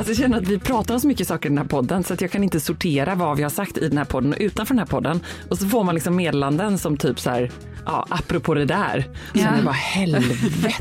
[0.00, 2.14] Alltså jag känner att vi pratar om så mycket saker i den här podden så
[2.14, 4.74] att jag kan inte sortera vad vi har sagt i den här podden och utanför
[4.74, 5.20] den här podden.
[5.50, 7.50] Och så får man liksom meddelanden som typ så här,
[7.86, 9.08] ja, apropå det där.
[9.32, 9.50] Så ja.
[9.64, 10.74] bara helvete.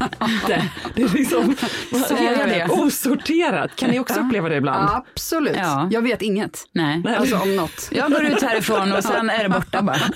[0.95, 1.56] det är liksom
[2.08, 2.67] så är det.
[2.72, 3.75] osorterat.
[3.75, 4.90] Kan ni också uppleva det ibland?
[4.90, 5.58] Absolut.
[5.58, 5.88] Ja.
[5.92, 6.66] Jag vet inget.
[6.72, 7.03] Nej.
[7.17, 7.90] Alltså om något.
[7.92, 9.97] Jag går ut härifrån och sen är det borta bara.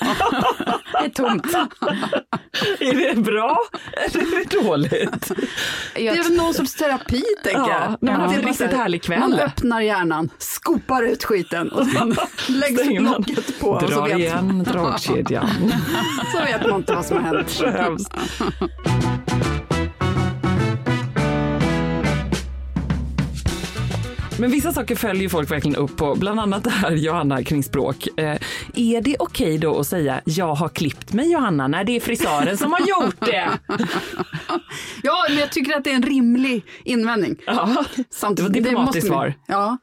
[0.93, 1.45] Det är tomt.
[2.79, 3.57] Är det bra
[4.05, 5.31] eller är det dåligt?
[5.95, 7.69] Det är väl någon sorts terapi tänker jag.
[7.69, 8.43] Ja, man har haft en
[8.93, 9.19] härlig kväll.
[9.19, 12.15] Man öppnar hjärnan, skopar ut skiten och sen
[12.47, 13.69] läggs locket på.
[13.69, 15.49] Och så vet igen dragkedjan.
[16.31, 18.09] så vet man inte vad som har hänt.
[24.39, 28.07] Men vissa saker följer folk verkligen upp på, bland annat det här Johanna kring språk.
[28.17, 28.37] Eh,
[28.73, 32.57] är det okej då att säga jag har klippt mig Johanna när det är frisören
[32.57, 33.49] som har gjort det?
[35.03, 37.35] Ja, men jag tycker att det är en rimlig invändning.
[37.45, 39.33] Ja, Samtidigt, det var diplomatiskt svar.
[39.47, 39.77] Ja,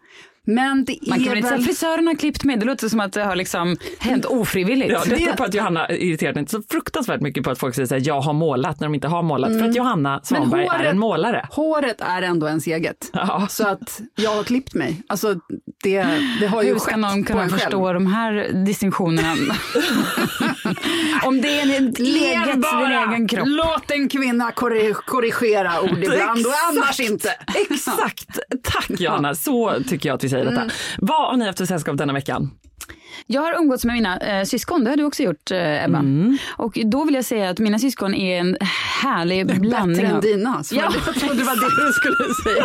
[0.47, 1.67] men det Man kan väl är inte säga väl...
[1.67, 4.91] frisören har klippt mig, det låter som att det har liksom hänt ofrivilligt.
[4.93, 7.95] Ja, detta på att Johanna irriterar mig så fruktansvärt mycket på att folk säger så
[7.95, 9.59] här, jag har målat när de inte har målat.
[9.59, 11.47] För att Johanna Svanberg är en målare.
[11.51, 13.11] håret är ändå ens eget.
[13.13, 13.47] Ja.
[13.51, 15.03] Så att jag har klippt mig.
[15.07, 15.35] Alltså
[15.85, 16.07] det,
[16.41, 17.59] det har ju Hur skett ska någon på kunna själv.
[17.59, 19.35] förstå de här distinktionerna?
[21.25, 22.17] Om det är en eget, din
[23.13, 23.47] egen kropp.
[23.49, 27.29] Låt en kvinna korri- korrigera ord ibland och annars inte.
[27.71, 28.39] Exakt!
[28.63, 30.61] Tack Johanna, så tycker jag att vi säger detta.
[30.63, 30.75] Mm.
[30.99, 32.51] Vad har ni haft för sällskap denna veckan?
[33.27, 35.99] Jag har umgåtts med mina eh, syskon, det har du också gjort eh, Ebba.
[35.99, 36.39] Mm.
[36.57, 38.57] Och då vill jag säga att mina syskon är en
[39.03, 40.65] härlig blandning Bättre än dina.
[40.65, 40.93] Så Ja.
[41.07, 42.65] Jag trodde det var det du skulle säga.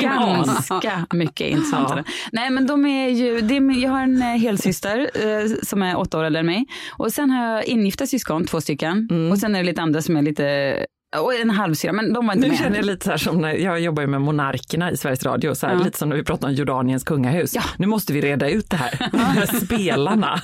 [0.00, 0.44] Game on!
[0.46, 2.04] Ganska mycket intressantare.
[2.32, 5.98] Nej men de är ju, det är, jag har en eh, helsyster eh, som är
[5.98, 6.66] åtta år äldre än mig.
[6.92, 9.08] Och sen har jag ingifta syskon, två stycken.
[9.10, 9.32] Mm.
[9.32, 10.78] Och sen är det lite andra som är lite,
[11.20, 12.58] och en halvsyra, men de var inte Nu med.
[12.62, 15.54] känner jag lite så här som när jag jobbar ju med monarkerna i Sveriges Radio,
[15.54, 15.84] så här, Ja.
[15.84, 17.54] lite som när vi pratar om Jordaniens kungahus.
[17.54, 17.62] Ja.
[17.78, 20.40] Nu måste vi reda ut det här, de här spelarna.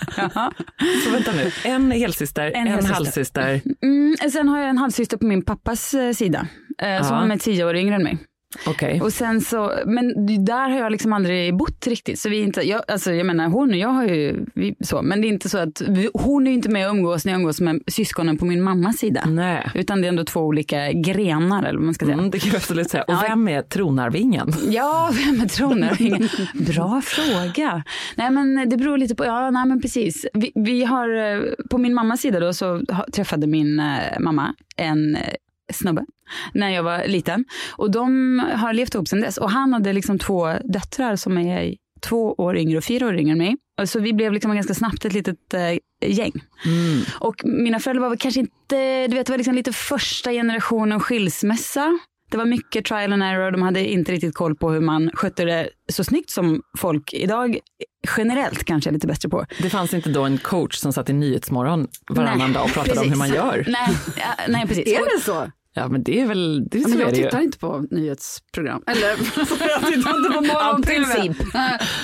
[1.05, 2.95] Så vänta nu, en helsyster, en, helsyster.
[2.95, 3.61] halvsyster.
[3.83, 6.47] Mm, sen har jag en halvsyster på min pappas eh, sida.
[6.83, 8.19] Eh, som är tio år yngre än mig.
[8.67, 9.01] Okej.
[9.01, 12.19] Och sen så, men där har jag liksom aldrig bott riktigt.
[12.19, 15.21] Så vi inte, jag, alltså jag menar hon och jag har ju vi, så, men
[15.21, 17.39] det är inte så att, vi, hon är ju inte med och umgås när jag
[17.41, 19.25] umgås med syskonen på min mammas sida.
[19.27, 19.71] Nej.
[19.75, 22.19] Utan det är ändå två olika grenar eller vad man ska säga.
[22.19, 23.03] Mm, det kan jag absolut säga.
[23.03, 23.25] Och Ja.
[23.29, 24.53] vem är tronarvingen?
[24.69, 26.29] Ja, vem är tronarvingen?
[26.55, 27.85] Bra fråga.
[28.17, 30.27] Nej men det beror lite på, ja nej men precis.
[30.35, 32.81] Vi, vi har, eh, på min mammas sida då så
[33.13, 35.23] träffade min eh, mamma en eh,
[35.73, 36.05] snubbe
[36.55, 37.45] när jag var liten.
[37.73, 39.37] Och de har levt ihop sedan dess.
[39.37, 43.33] Och han hade liksom två döttrar som är två år yngre och fyra år yngre
[43.33, 43.57] än mig.
[43.85, 46.33] Så vi blev liksom ganska snabbt ett litet eh, gäng.
[47.19, 51.99] Och mina föräldrar var kanske inte, du vet det var liksom lite första generationen skilsmässa.
[52.31, 55.45] Det var mycket trial and error, de hade inte riktigt koll på hur man skötte
[55.45, 57.59] det så snyggt som folk idag
[58.17, 59.47] generellt kanske är lite bättre på.
[59.59, 63.01] Det fanns inte då en coach som satt i Nyhetsmorgon varannan Nej, dag och pratade
[63.01, 63.45] om hur man precis.
[63.45, 63.65] gör?
[63.69, 64.87] Nej, ja, nej precis.
[64.87, 65.51] Är det så?
[65.75, 67.25] Ja men det är väl, det Ja, men är jag det ju.
[67.25, 68.83] tittar inte på nyhetsprogram.
[68.87, 69.09] Eller
[69.69, 71.05] jag tittar inte på morgon-tv.
[71.15, 71.47] princip.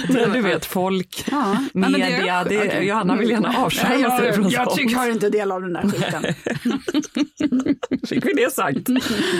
[0.08, 1.56] Men du vet folk, Ja.
[1.74, 2.86] men det media, är- det, okej.
[2.88, 4.76] Johanna vill gärna Nej, avskärma sig jag, från jag sånt.
[4.76, 6.24] tycker hör inte del av den där skiten.
[8.08, 8.88] Fick vi det sagt?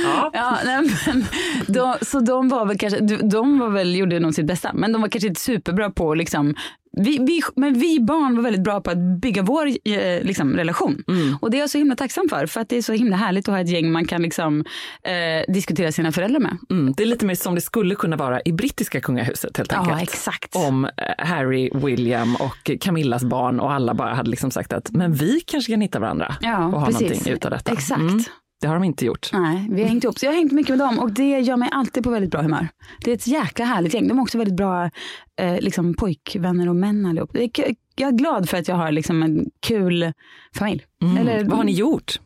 [0.04, 0.30] Ja.
[0.34, 1.24] Ja, nej, men
[1.66, 4.92] de, så de var väl kanske, de- de var väl, gjorde nog sitt bästa, men
[4.92, 6.54] de var kanske inte superbra på liksom,
[6.96, 11.04] vi, vi, men vi barn var väldigt bra på att bygga vår eh, liksom, relation.
[11.40, 13.48] Och det är jag så himla tacksam för, för att det är så himla härligt
[13.48, 14.64] att ha ett gäng man kan liksom,
[15.02, 16.56] eh, diskutera sina föräldrar med.
[16.70, 19.78] Mm, det är lite mer som det skulle kunna vara i brittiska kungahuset helt Ja,
[19.80, 20.02] enkelt.
[20.02, 20.56] exakt.
[20.56, 25.12] Om eh, Harry, William och Camillas barn och alla bara hade liksom sagt att men
[25.12, 27.00] vi kanske kan hitta varandra Ja, och ha precis.
[27.02, 27.72] någonting utav detta.
[27.72, 28.00] Exakt.
[28.00, 28.20] Mm,
[28.66, 29.30] det har de inte gjort.
[29.32, 30.18] Nej, vi har hängt ihop.
[30.18, 32.42] Så jag har hängt mycket med dem och det gör mig alltid på väldigt bra
[32.42, 32.68] humör.
[33.04, 34.08] Det är ett jäkla härligt gäng.
[34.08, 34.90] De är också väldigt bra
[35.40, 37.30] eh, liksom pojkvänner och män allihop.
[37.96, 40.12] Jag är glad för att jag har liksom en kul
[40.54, 40.84] familj.
[41.02, 41.16] Mm.
[41.16, 42.20] Eller- Vad har ni gjort?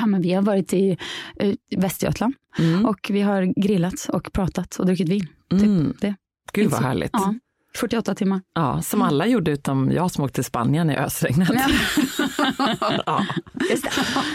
[0.00, 0.96] Ja, men vi har varit i
[1.36, 2.86] eh, Västergötland Mm.
[2.86, 5.26] och vi har grillat och pratat och druckit vin.
[5.50, 5.94] Typ Mm.
[6.00, 6.14] det.
[6.52, 7.10] Gud vad härligt.
[7.12, 7.34] Ja,
[7.78, 8.40] 48 timmar.
[8.54, 11.48] Ja, som alla gjorde utom jag som åkte till Spanien i ösregnet.
[13.06, 13.24] Ja.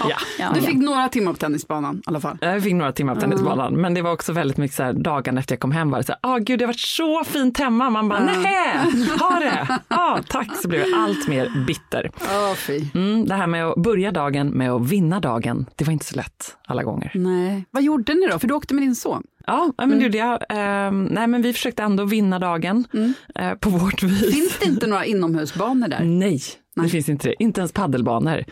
[0.09, 0.17] Ja.
[0.39, 2.37] Ja, Du fick några timmar på tennisbanan i alla fall.
[2.41, 5.37] Jag fick några timmar på tennisbanan, men det var också väldigt mycket så här, dagen
[5.37, 7.57] efter jag kom hem var det så här, ah gud det har varit så fint
[7.59, 7.89] hemma.
[7.89, 8.77] Man bara, nej,
[9.19, 12.11] ha det, ah, tack, så blev jag allt mer bitter.
[12.29, 12.81] Ja, fy.
[12.93, 16.15] Mm, det här med att börja dagen med att vinna dagen, det var inte så
[16.15, 17.11] lätt alla gånger.
[17.15, 17.65] Nej.
[17.71, 18.39] Vad gjorde ni då?
[18.39, 19.23] För du åkte med din son.
[19.47, 20.39] Ja, men det gjorde jag.
[20.49, 22.87] Ehm, nej, men vi försökte ändå vinna dagen
[23.35, 24.33] eh, på vårt vis.
[24.33, 25.99] Finns det inte några inomhusbanor där?
[26.03, 26.41] Nej,
[26.75, 26.85] Nej.
[26.85, 27.43] det finns inte det.
[27.43, 28.43] Inte ens paddelbanor.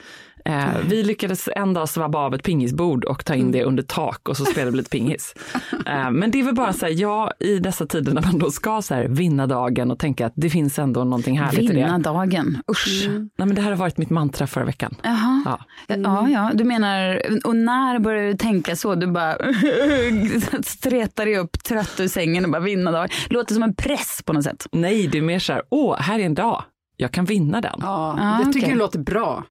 [0.46, 3.52] Eh, vi lyckades en dag svabba av ett pingisbord och ta in Mm.
[3.52, 5.34] det under tak och så spelade vi lite pingis.
[5.86, 8.52] Eh, men det är väl bara så här, ja, i dessa tider när man då
[8.52, 11.98] ska så här, vinna dagen och tänka att det finns ändå någonting härligt i Vinna
[11.98, 12.04] det.
[12.04, 13.04] dagen, usch.
[13.08, 13.30] Mm.
[13.38, 14.96] Nej, men det här har varit mitt mantra förra veckan.
[15.04, 15.42] Jaha.
[15.46, 15.60] Ja.
[15.88, 18.96] Ja, ja, du menar, och när börjar du tänka så?
[18.96, 19.36] Du bara
[20.64, 23.12] stretar dig upp trött ur sängen och bara vinna dag.
[23.30, 24.68] Låter som en press på något sätt.
[24.72, 26.64] Nej, det är mer så här, åh, här är en dag,
[26.98, 27.80] jag kan vinna den.
[27.82, 28.74] Ja, Ah, jag tycker okej.
[28.74, 29.44] det låter bra.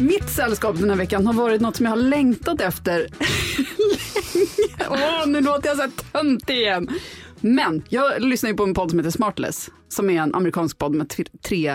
[0.00, 2.98] Mitt sällskap den här veckan har varit något som jag har längtat efter
[4.88, 4.90] länge.
[4.90, 6.88] Åh, nu låter jag så här tönt igen.
[7.40, 10.94] Men jag lyssnar ju på en podd som heter Smartless, som är en amerikansk podd
[10.94, 11.12] med
[11.42, 11.74] tre,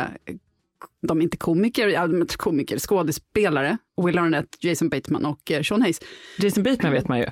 [1.07, 5.63] de är inte komiker, ja, de är komiker, skådespelare, Will Arnett, Jason Bateman och eh,
[5.63, 5.99] Sean Hayes.
[6.37, 7.25] Jason Bateman vet man ju.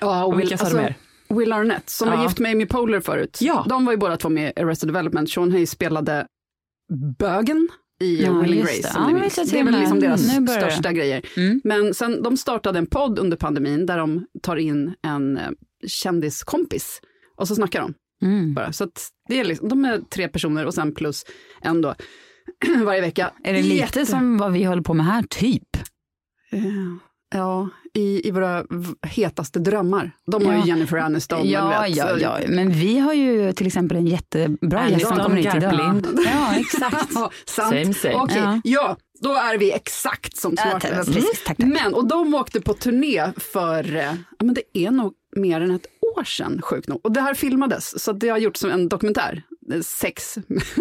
[0.00, 0.94] Ja, Och vilka sa du mer?
[1.28, 2.16] Will Arnett, som Ja.
[2.16, 3.38] var gift med Amy Poehler förut.
[3.40, 3.66] Ja.
[3.68, 5.30] De var ju båda två med i Arrested Development.
[5.30, 6.26] Sean Hayes spelade
[7.18, 7.68] bögen
[8.02, 8.82] i Ja, Will and Grace.
[8.82, 8.90] det.
[8.94, 10.46] Ja, jag Det är väl liksom deras det.
[10.48, 11.22] största grejer.
[11.36, 11.60] Mm.
[11.64, 15.50] Men sen, de startade en podd under pandemin där de tar in en eh,
[15.86, 17.00] kändiskompis
[17.36, 17.94] och så snackar de
[18.26, 18.54] Mm.
[18.54, 18.72] bara.
[18.72, 18.88] Så
[19.28, 21.24] det är liksom, de är tre personer och sen plus
[21.60, 21.94] en då
[22.84, 23.32] varje vecka.
[23.44, 25.76] Är det lite Jätte- som vad vi håller på med här, typ?
[26.52, 26.62] Eh,
[27.32, 28.64] Ja, i, i våra
[29.06, 30.10] hetaste drömmar.
[30.26, 30.60] De har Ja.
[30.62, 31.38] ju Jennifer Aniston.
[31.40, 35.12] men Ja, vet, ja, ja, men vi har ju till exempel en jättebra gäst som
[35.12, 36.02] Aniston, kommer hit idag.
[36.26, 37.08] Ja, exakt.
[37.14, 37.68] Ja, sant.
[37.70, 38.14] Same, same.
[38.14, 38.60] Okej, Ja.
[38.64, 38.96] ja.
[39.20, 40.88] då är vi exakt som Ja, smarta.
[40.88, 41.66] tack, precis, tack, tack.
[41.66, 44.02] Men, och de åkte på turné för, eh,
[44.38, 45.86] ja men det är nog mer än ett
[46.16, 47.00] år sedan, sjukt nog.
[47.04, 49.42] Och det här filmades, så det har gjorts som en dokumentär.
[49.84, 50.38] Sex,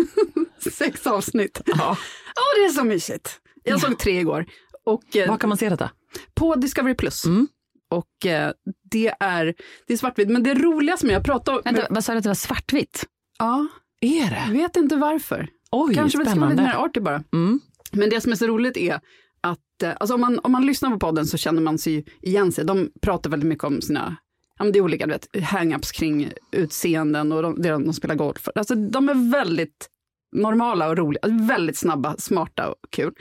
[0.77, 1.61] sex avsnitt.
[1.65, 1.97] Ja.
[2.35, 3.39] Ja, det är så mysigt.
[3.63, 4.45] Jag såg tre igår.
[4.85, 5.91] Och, eh, Var kan man se detta?
[6.33, 7.25] på Discovery Plus.
[7.25, 7.47] Mm.
[7.89, 8.51] Och eh,
[8.91, 9.53] det är,
[9.87, 12.29] det är svartvitt, men det roligaste med, jag pratade Vänta, vad sa du att det
[12.29, 13.05] var svartvitt?
[13.39, 13.67] ja,
[14.01, 14.43] Är det?
[14.47, 15.47] jag vet inte varför.
[15.71, 16.63] Oj, Kanske ska vara lite spännande.
[16.63, 17.23] mer arty bara.
[17.33, 17.59] Mm.
[17.91, 18.99] Men det som är så roligt är
[19.41, 22.51] att eh, alltså om, man, om man lyssnar på podden så känner man sig igen
[22.51, 22.65] sig.
[22.65, 24.15] De pratar väldigt mycket om sina,
[24.57, 28.15] ja men det är olika, du vet, hang-ups kring utseenden och de, de, de spelar
[28.15, 28.47] golf.
[28.55, 29.87] Alltså de är väldigt
[30.35, 33.13] normala och roliga, väldigt snabba, smarta och kul.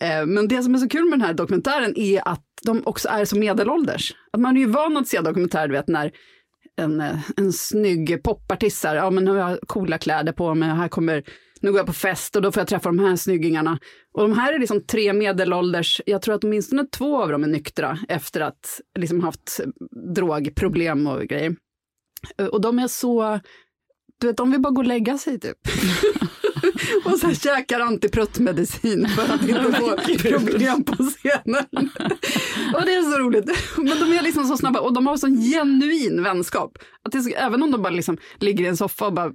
[0.00, 3.08] Eh, men det som är så kul med den här dokumentären är att de också
[3.08, 4.14] är så medelålders.
[4.32, 6.12] Att man är ju van att se dokumentärer, du vet när
[6.76, 10.68] en, eh, en snygg popartist, här, ja men nu har jag coola kläder på mig,
[10.68, 11.24] här kommer,
[11.60, 13.78] nu går jag på fest och då får jag träffa de här snyggingarna.
[14.12, 17.48] Och de här är liksom tre medelålders, jag tror att åtminstone två av dem är
[17.48, 19.60] nyktra efter att liksom haft
[20.14, 21.56] drogproblem och grejer.
[22.38, 23.40] Eh, och de är så,
[24.20, 25.58] du vet de vill bara gå och lägga sig typ.
[27.04, 29.96] och så här käkar antipruttmedicin för att inte få
[30.28, 31.64] problem på scenen.
[32.74, 33.44] och det är så roligt.
[33.76, 36.78] Men de är liksom så snabba och de har sån genuin vänskap.
[37.02, 39.32] Att det så, även om de bara liksom ligger i en soffa och bara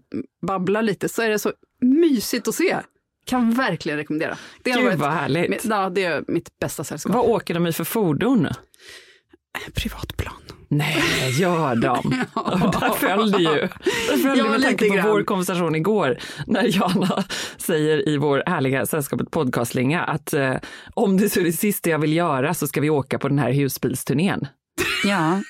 [0.47, 2.77] babblar lite så är det så mysigt att se.
[3.25, 4.37] Kan verkligen rekommendera.
[4.63, 5.49] Det Gud varit vad härligt.
[5.49, 7.13] mitt, ja, det är mitt bästa sällskap.
[7.15, 8.47] Vad åker de i för fordon?
[9.73, 10.33] Privatplan.
[10.67, 12.25] Nej, gör de?
[12.35, 12.71] ja.
[12.81, 13.67] Där föll det ju.
[14.07, 15.09] Där föll ja, med tanke på grann.
[15.09, 16.17] vår konversation igår
[16.47, 17.23] när Jana
[17.57, 20.55] säger i vår härliga Sällskapet podcastlinga att eh,
[20.93, 23.51] om det är det sista jag vill göra så ska vi åka på den här
[23.51, 24.47] husbilsturnén.
[25.05, 25.41] Ja.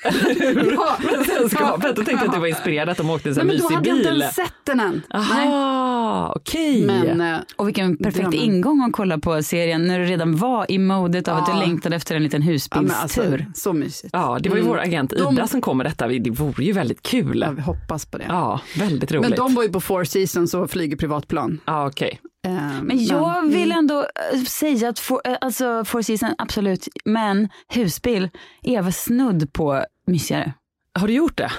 [0.75, 0.97] ja.
[0.99, 3.61] Men sällskapet, då tänkte jag att du var inspirerad att de åkte en sån mysig
[3.61, 3.69] bil.
[3.69, 5.01] Men då hade jag inte ens sett den än.
[5.13, 6.85] Aha, okej.
[6.85, 7.29] Okay.
[7.29, 8.39] Eh, och vilken perfekt drömmen.
[8.39, 11.43] ingång att kolla på serien när du redan var i modet av ja.
[11.43, 12.95] att du längtade efter en liten husbilstur.
[12.95, 14.09] Ja, alltså, så mysigt.
[14.13, 14.73] Ja, det var ju mm.
[14.73, 15.47] vår agent Ida de...
[15.47, 16.07] som kom med detta.
[16.07, 17.41] Det vore ju väldigt kul.
[17.41, 18.25] Ja, vi hoppas på det.
[18.27, 19.29] Ja, väldigt roligt.
[19.29, 21.59] Men de var ju på Four Seasons och flyger privatplan.
[21.65, 22.07] Ja, okej.
[22.07, 22.24] Okay.
[22.45, 23.77] Um, men jag men, vill mm.
[23.77, 28.29] ändå eh, säga att for, eh, alltså Four Seasons, absolut, men husbil
[28.63, 30.53] är väl snudd på mysigare.
[30.99, 31.51] Har du gjort det?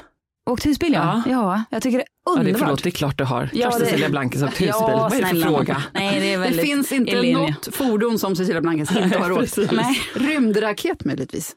[0.50, 1.22] Åkt husbil ja.
[1.26, 1.32] ja.
[1.32, 2.46] ja jag tycker det är underbart.
[2.46, 3.50] Ja, det, förlåt, det är klart du har.
[3.52, 3.86] Ja, klart det...
[3.86, 4.68] Cecilia Blankens åkt husbil.
[4.68, 5.82] Ja, Vad är det för fråga?
[5.92, 9.58] Nej, det, är väldigt det finns inte något fordon som Cecilia Blankens inte har åkt.
[10.14, 11.56] Rymdraket möjligtvis.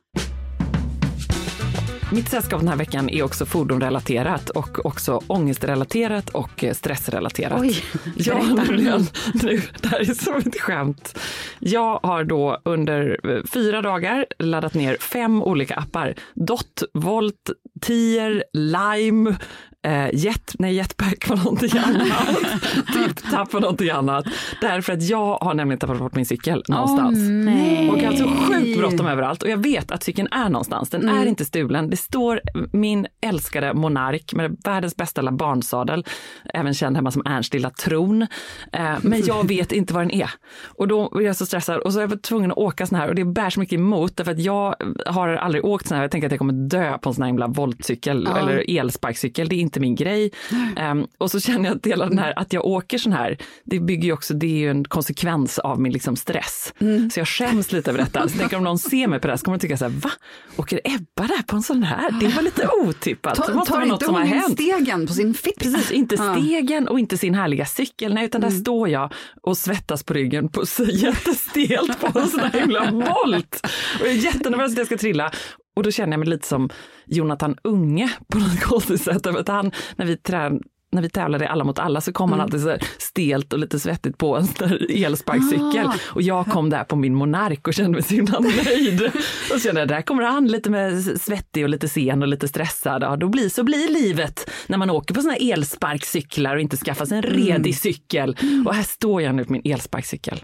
[2.11, 7.61] Mitt sällskap den här veckan är också fordonrelaterat och också ångestrelaterat och stressrelaterat.
[7.61, 7.83] Oj,
[8.15, 11.19] ja, nämligen, nu, det här är som ett skämt.
[11.59, 13.19] Jag har då under
[13.53, 16.15] fyra dagar laddat ner fem olika appar.
[16.35, 17.49] Dot, Volt,
[17.81, 19.35] Tier, Lime,
[19.87, 22.37] eh, jet, nej jetpack var någonting annat.
[22.93, 24.25] Tipp-tapp var någonting annat.
[24.61, 27.17] Därför att jag har nämligen tappat bort min cykel någonstans.
[27.17, 29.43] Oh, och jag har så sjukt bråttom överallt.
[29.43, 30.89] Och jag vet att cykeln är någonstans.
[30.89, 31.15] Den mm.
[31.15, 31.89] är inte stulen.
[31.89, 36.05] Det står min älskade Monark med världens bästa lilla barnsadel,
[36.53, 38.21] även känd hemma som Ernst lilla tron.
[38.73, 40.29] Eh, men jag vet inte var den är.
[40.65, 43.07] Och då är jag så stressad och så är jag tvungen att åka sån här
[43.07, 46.03] och det bär så mycket emot därför att jag har aldrig åkt sån här.
[46.03, 48.37] Jag tänker att jag kommer dö på en sån här himla voltcykel ja.
[48.37, 49.49] eller elsparkcykel.
[49.49, 50.31] Det är inte min grej.
[50.91, 53.79] Um, och så känner jag att hela den här, att jag åker sån här, det
[53.79, 56.73] bygger ju också, det är ju en konsekvens av min liksom stress.
[56.79, 57.09] Mm.
[57.09, 58.29] Så jag skäms lite över detta.
[58.29, 59.91] Så tänker om någon ser mig på det här så kommer de tycka så här,
[59.91, 60.11] va?
[60.55, 62.11] Åker Ebba där på en sån här?
[62.19, 63.35] Det var lite otippat.
[63.35, 64.53] Ta, måste tar som har hänt.
[64.53, 65.59] stegen på sin fitta?
[65.59, 68.61] Precis, inte stegen och inte sin härliga cykel, nej, utan där mm.
[68.61, 73.67] står jag och svettas på ryggen på så jättestelt på en sån här himla volt.
[73.99, 75.31] Och jag är jättenervös att jag ska trilla.
[75.75, 76.69] Och då känner jag mig lite som
[77.05, 79.27] Jonathan Unge på något konstigt sätt.
[79.27, 80.61] Att han, när vi trän,
[80.91, 82.39] när vi tävlade alla mot alla så kom mm.
[82.39, 84.47] han alltid så stelt och lite svettigt på en
[84.89, 85.87] elsparkcykel.
[85.87, 85.93] Ah.
[86.05, 89.01] Och jag kom där på min Monark och kände mig så himla nöjd.
[89.05, 89.11] och
[89.51, 93.03] så kände jag, där kommer han lite med svettig och lite sen och lite stressad.
[93.03, 97.05] Ja, då blir, så blir livet när man åker på såna elsparkcyklar och inte skaffar
[97.05, 97.73] sig en redig mm.
[97.73, 98.37] cykel.
[98.65, 100.39] Och här står jag nu på min elsparkcykel.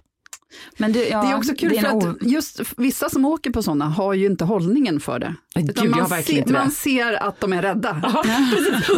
[0.77, 3.85] Men du, ja, det är också kul för att just vissa som åker på sådana
[3.85, 5.35] har ju inte hållningen för det.
[5.55, 7.91] Gud, man, ser, man ser att de är rädda.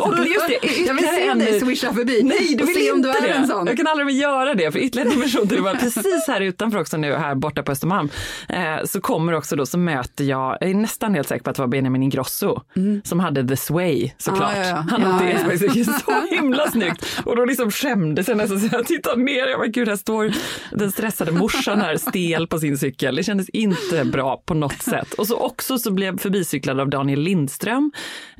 [0.02, 3.10] och just det, jag vill se dig swisha förbi Nej, du vill se om du
[3.10, 3.28] är det.
[3.28, 3.68] en sån.
[3.68, 6.42] Jag kan aldrig mer göra det, för ytterligare en dimension till det var precis här
[6.42, 8.10] utanför också nu, här borta på Östermalm,
[8.50, 11.56] eh, så kommer också då, så möter jag, jag är nästan helt säker på att
[11.56, 13.02] det var Benjamin Ingrosso, mm.
[13.04, 14.54] som hade The Sway såklart.
[14.56, 14.86] Ah, ja, ja.
[14.90, 15.84] Han hade ja, ja.
[15.84, 17.06] så himla snyggt.
[17.26, 20.32] Och då liksom skämdes jag nästan, så jag tittade ner, jag bara, gud, här står
[20.72, 23.16] den stressade morsan här, stel på sin cykel.
[23.16, 25.14] Det kändes inte bra på något sätt.
[25.14, 27.92] Och så också så blev jag förbicyklad av Daniel Lindström,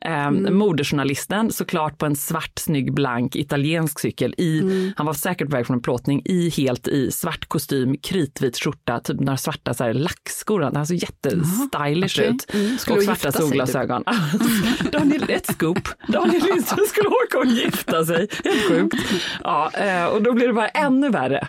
[0.02, 0.58] eh, mm.
[0.58, 4.36] modejournalisten, såklart på en svart, snygg, blank italiensk cykel.
[4.38, 4.94] I, mm.
[4.96, 9.00] Han var säkert på väg från en plåtning i helt i svart kostym, kritvit skjorta,
[9.00, 10.62] typ några svarta så här, lackskor.
[10.62, 12.26] Han såg jättestylish okay.
[12.26, 12.54] ut.
[12.54, 12.78] Mm.
[12.90, 14.04] och svarta solglasögon.
[14.04, 14.92] Typ.
[14.92, 15.88] Daniel, ett scoop.
[16.08, 18.28] Daniel Lindström skulle åka och gifta sig.
[18.44, 18.96] Helt sjukt.
[19.44, 21.48] Ja, eh, och då blir det bara ännu värre.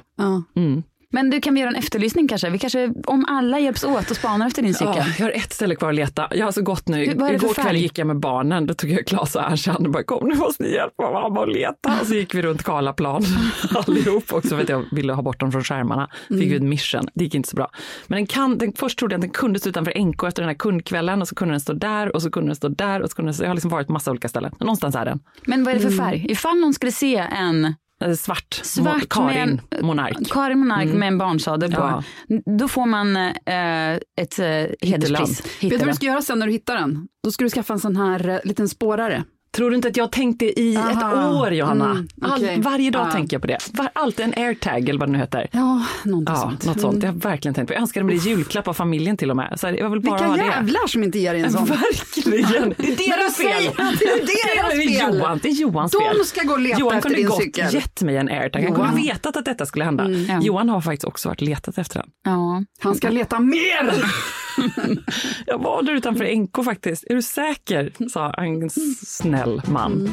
[0.56, 0.82] Mm.
[1.10, 2.50] Men du, kan vi göra en efterlysning kanske?
[2.50, 4.94] Vi kanske, om alla hjälps åt och spanar efter din cykel.
[4.96, 6.28] Ja, jag har ett ställe kvar att leta.
[6.30, 7.04] Jag har så gått nu.
[7.04, 8.66] Igår kväll gick jag med barnen.
[8.66, 11.48] Då tog jag Klas och Ernst och bara kom nu måste ni hjälpa mamma att
[11.48, 12.00] leta.
[12.00, 13.24] Och så gick vi runt Karlaplan
[13.74, 16.08] allihop också för att jag ville ha bort dem från skärmarna.
[16.28, 16.56] Fick mm.
[16.56, 17.08] ett mission.
[17.14, 17.70] Det gick inte så bra.
[18.06, 20.48] Men den kan, den, först trodde jag att den kunde stå utanför NK efter den
[20.48, 23.10] här kundkvällen och så kunde den stå där och så kunde den stå där och
[23.10, 24.52] så kunde den stå, jag har liksom varit på massa olika ställen.
[24.60, 25.20] Någonstans är den.
[25.46, 26.06] Men vad är det för mm.
[26.06, 26.26] färg?
[26.28, 27.74] Ifall någon skulle se en
[28.18, 30.16] svart, svart Karin med, Monark.
[30.30, 30.98] Karin Monark mm.
[30.98, 32.02] med en barnsadel på.
[32.26, 32.40] Ja.
[32.58, 35.62] Då får man eh, ett eh, hederspris.
[35.62, 37.08] Vet du vad du ska göra sen när du hittar den?
[37.24, 39.24] Då ska du skaffa en sån här eh, liten spårare.
[39.58, 40.90] Tror du inte att jag tänkte i Aha.
[40.90, 41.90] ett år, Johanna?
[41.90, 42.54] Mm, okay.
[42.54, 43.12] All, varje dag ja.
[43.12, 43.58] tänker jag på det.
[43.72, 45.48] Var, alltid en airtag eller vad det nu heter.
[45.52, 46.64] Ja, någonting ja, sånt.
[46.64, 47.02] Något sånt.
[47.02, 47.74] Jag har verkligen tänkt på.
[47.74, 49.60] Jag önskar mig det julklapp av familjen till och med.
[49.60, 50.44] Så jag vill bara Vilka ha det.
[50.44, 51.64] jävlar som inte ger dig en sån.
[51.64, 52.74] Verkligen.
[52.78, 53.72] Det är deras fel.
[53.98, 55.18] Det är deras fel.
[55.18, 56.18] Johan, det är Johans De fel.
[56.18, 57.28] De ska gå och leta Johan efter din cykel.
[57.28, 58.62] Johan kunde gott gett mig en airtag.
[58.62, 60.04] Han kunde vetat att detta skulle hända.
[60.04, 60.40] Mm, ja.
[60.42, 62.08] Johan har faktiskt också varit letat efter den.
[62.24, 62.64] Ja.
[62.80, 64.04] Han ska leta mer!
[65.46, 67.04] jag var där utanför NK faktiskt.
[67.04, 67.92] Är du säker?
[68.08, 68.70] sa en
[69.06, 69.92] snäll man.
[69.92, 70.12] Mm.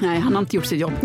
[0.00, 0.92] Nej, han har inte gjort sitt jobb.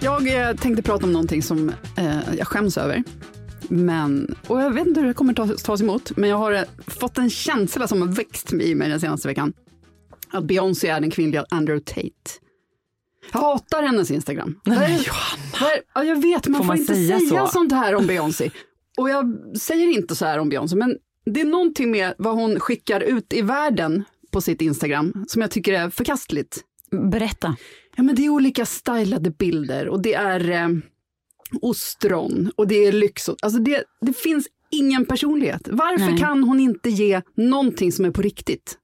[0.00, 3.02] jag eh, tänkte prata om någonting som eh, jag skäms över.
[3.68, 6.62] Men, och jag vet inte hur det kommer tas, tas emot, men jag har eh,
[6.86, 9.52] fått en känsla som har växt i mig den senaste veckan.
[10.30, 12.47] Att Beyoncé är den kvinnliga Andrew Tate.
[13.32, 14.60] Jag hatar hennes Instagram.
[14.64, 15.82] Nej, men Johanna.
[15.94, 17.52] ja, jag vet, man får, Får man inte säga säga, så?
[17.52, 18.50] sånt här om Beyoncé.
[18.98, 22.60] Och jag säger inte så här om Beyoncé, men det är någonting med vad hon
[22.60, 26.60] skickar ut i världen på sitt Instagram som jag tycker är förkastligt.
[27.10, 27.56] Berätta.
[27.96, 30.68] Ja, men det är olika stylade bilder och det är eh,
[31.62, 33.28] ostron och det är lyx.
[33.28, 35.68] Alltså det, det finns ingen personlighet.
[35.70, 36.18] Varför Nej.
[36.18, 38.78] kan hon inte ge någonting som är på riktigt?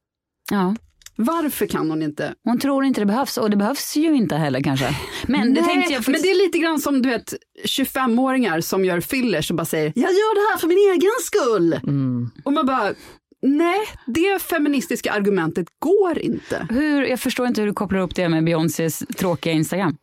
[0.50, 0.76] Ja.
[1.16, 2.34] Varför kan hon inte?
[2.44, 4.96] Hon tror inte det behövs och det behövs ju inte heller kanske.
[5.26, 6.24] Men det Nej, tänkte jag men faktiskt...
[6.24, 10.10] det är lite grann som du vet 25-åringar som gör fillers och bara säger jag
[10.10, 11.72] gör det här för min egen skull.
[11.72, 12.30] Mm.
[12.44, 12.94] Och man bara
[13.42, 16.66] nej, det feministiska argumentet går inte.
[16.70, 19.96] Hur, jag förstår inte hur du kopplar upp det med Beyoncés tråkiga Instagram.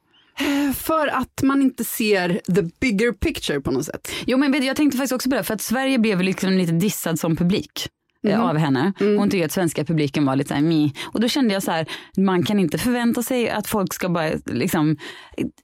[0.75, 4.11] För att man inte ser the bigger picture på något sätt.
[4.25, 6.51] Jo men vet du, jag tänkte faktiskt också på det, för att Sverige blev liksom
[6.51, 7.89] lite dissad som publik.
[8.23, 8.41] Mhm.
[8.41, 8.93] av henne.
[8.99, 9.17] Mm.
[9.17, 10.93] Hon tycker att svenska publiken var lite såhär mi.
[11.13, 11.85] Och då kände jag så här,
[12.17, 14.97] man kan inte förvänta sig att folk ska bara liksom,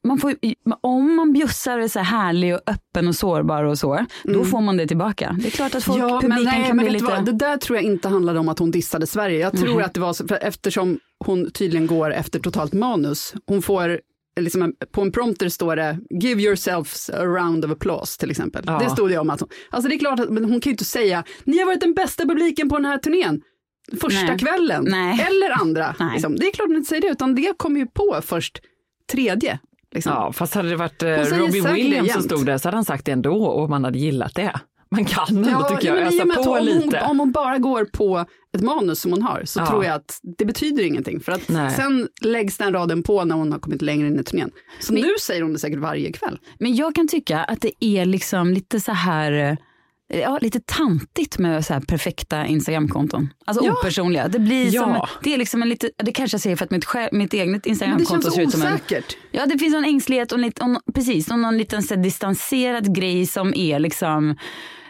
[0.04, 0.36] man får,
[0.82, 4.46] om man bjussar och är så här härlig och öppen och sårbar och så, då
[4.46, 5.36] får man det tillbaka.
[5.40, 6.10] Det är klart att folk, Mm.
[6.10, 7.06] ja, publiken men nej, kan men bli lite...
[7.06, 7.26] vad?
[7.26, 9.40] Det där tror jag inte handlade om att hon dissade Sverige.
[9.40, 9.84] Jag tror Mhm.
[9.86, 13.34] att det var för eftersom hon tydligen går efter totalt manus.
[13.48, 14.00] Hon får
[14.38, 18.64] Liksom på en prompter står det “Give yourselves a round of applause” till exempel.
[18.68, 18.80] Ja.
[18.84, 19.38] Det stod det om hon,
[19.70, 21.94] alltså det är klart att men hon kan ju inte säga “Ni har varit den
[21.94, 23.42] bästa publiken på den här turnén”
[24.02, 24.40] första Nej.
[24.40, 25.28] kvällen Nej.
[25.28, 25.96] eller andra.
[26.14, 26.36] Liksom.
[26.36, 28.62] Det är klart hon inte säger det, utan det kommer ju på först
[29.12, 29.60] tredje.
[29.92, 30.12] Liksom.
[30.12, 33.06] Ja, fast hade det varit eh, Robbie Williams som stod där så hade han sagt
[33.06, 34.60] det ändå och man hade gillat det.
[34.92, 37.00] Man kan ändå Ja, tycker ja, jag ösa på om lite.
[37.00, 38.26] Hon, om hon bara går på
[38.56, 39.66] ett manus som hon har så Ja.
[39.68, 41.20] tror jag att det betyder ingenting.
[41.20, 41.72] För att Nej.
[41.76, 44.52] sen läggs den raden på när hon har kommit längre in i turnén.
[44.80, 46.40] Så Men- nu säger hon det säkert varje kväll.
[46.60, 49.58] Men jag kan tycka att det är liksom lite så här, eh,
[50.14, 53.30] ja lite tantigt med så här perfekta Instagramkonton.
[53.46, 53.72] Alltså Ja.
[53.72, 54.28] opersonliga.
[54.28, 54.84] Det blir Ja.
[54.84, 57.34] som, det är liksom en lite, det kanske jag säger för att mitt, själv, mitt
[57.34, 59.18] eget det Instagramkonto känns ser ut som en osäkert.
[59.32, 62.96] Ja, det finns en ängslighet och, en och precis, och någon liten så här, distanserad
[62.96, 64.36] grej som är liksom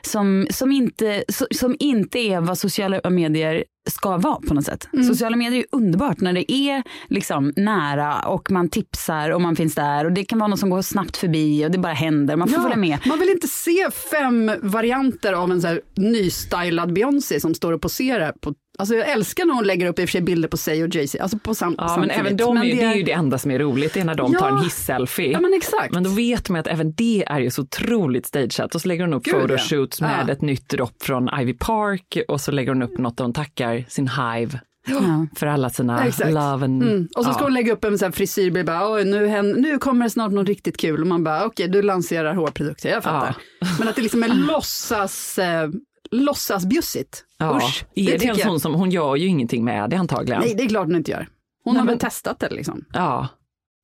[0.02, 4.88] som, som, inte, som inte är vad sociala medier ska vara på något sätt.
[4.94, 5.06] Mm.
[5.06, 9.56] Sociala medier är ju underbart när det är liksom nära och man tipsar och man
[9.56, 12.36] finns där och det kan vara något som går snabbt förbi och det bara händer.
[12.36, 12.98] Man får följa med.
[13.06, 17.82] Man vill inte se fem varianter av en så här nystylad Beyoncé som står och
[17.82, 18.32] poserar.
[18.32, 20.84] På, alltså jag älskar när hon lägger upp i och för sig bilder på sig
[20.84, 23.12] och Jay-Z, alltså på sam, Ja, men även de, är, Men det är ju det
[23.12, 24.40] enda som är roligt, det är när de Ja.
[24.40, 25.32] tar en hiss-selfie.
[25.32, 25.94] Ja men exakt.
[25.94, 28.76] Men då vet man att även det är ju så otroligt stageat.
[28.76, 29.40] Och så lägger hon upp Gud, ja.
[29.40, 30.34] photoshoots med Ja.
[30.34, 33.77] ett nytt dropp från Ivy Park och så lägger hon upp något där hon tackar
[33.90, 34.60] sin hive
[34.90, 35.28] Ja.
[35.36, 36.30] för alla sina Exakt.
[36.34, 36.84] love and...
[36.84, 37.08] Mm.
[37.16, 37.46] Och så ska ja.
[37.46, 40.78] hon lägga upp en sån här frisyrbild, bara, nu, nu kommer det snart något riktigt
[40.78, 41.02] kul.
[41.02, 43.36] Och man bara, okej, du lanserar hårprodukter, jag fattar.
[43.80, 45.70] Men att det liksom är låtsas, eh,
[46.12, 47.24] låtsasbjussigt.
[47.38, 47.58] Ja.
[47.58, 50.42] Usch, är det, tycker en jag- sån som, hon gör ju ingenting med det antagligen.
[50.42, 51.28] Nej, det är klart hon inte gör.
[51.64, 52.86] Hon Nej, har men- väl testat det liksom.
[52.94, 53.28] Ja.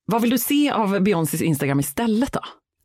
[0.06, 2.40] Vad vill du se av Beyoncés Instagram istället då?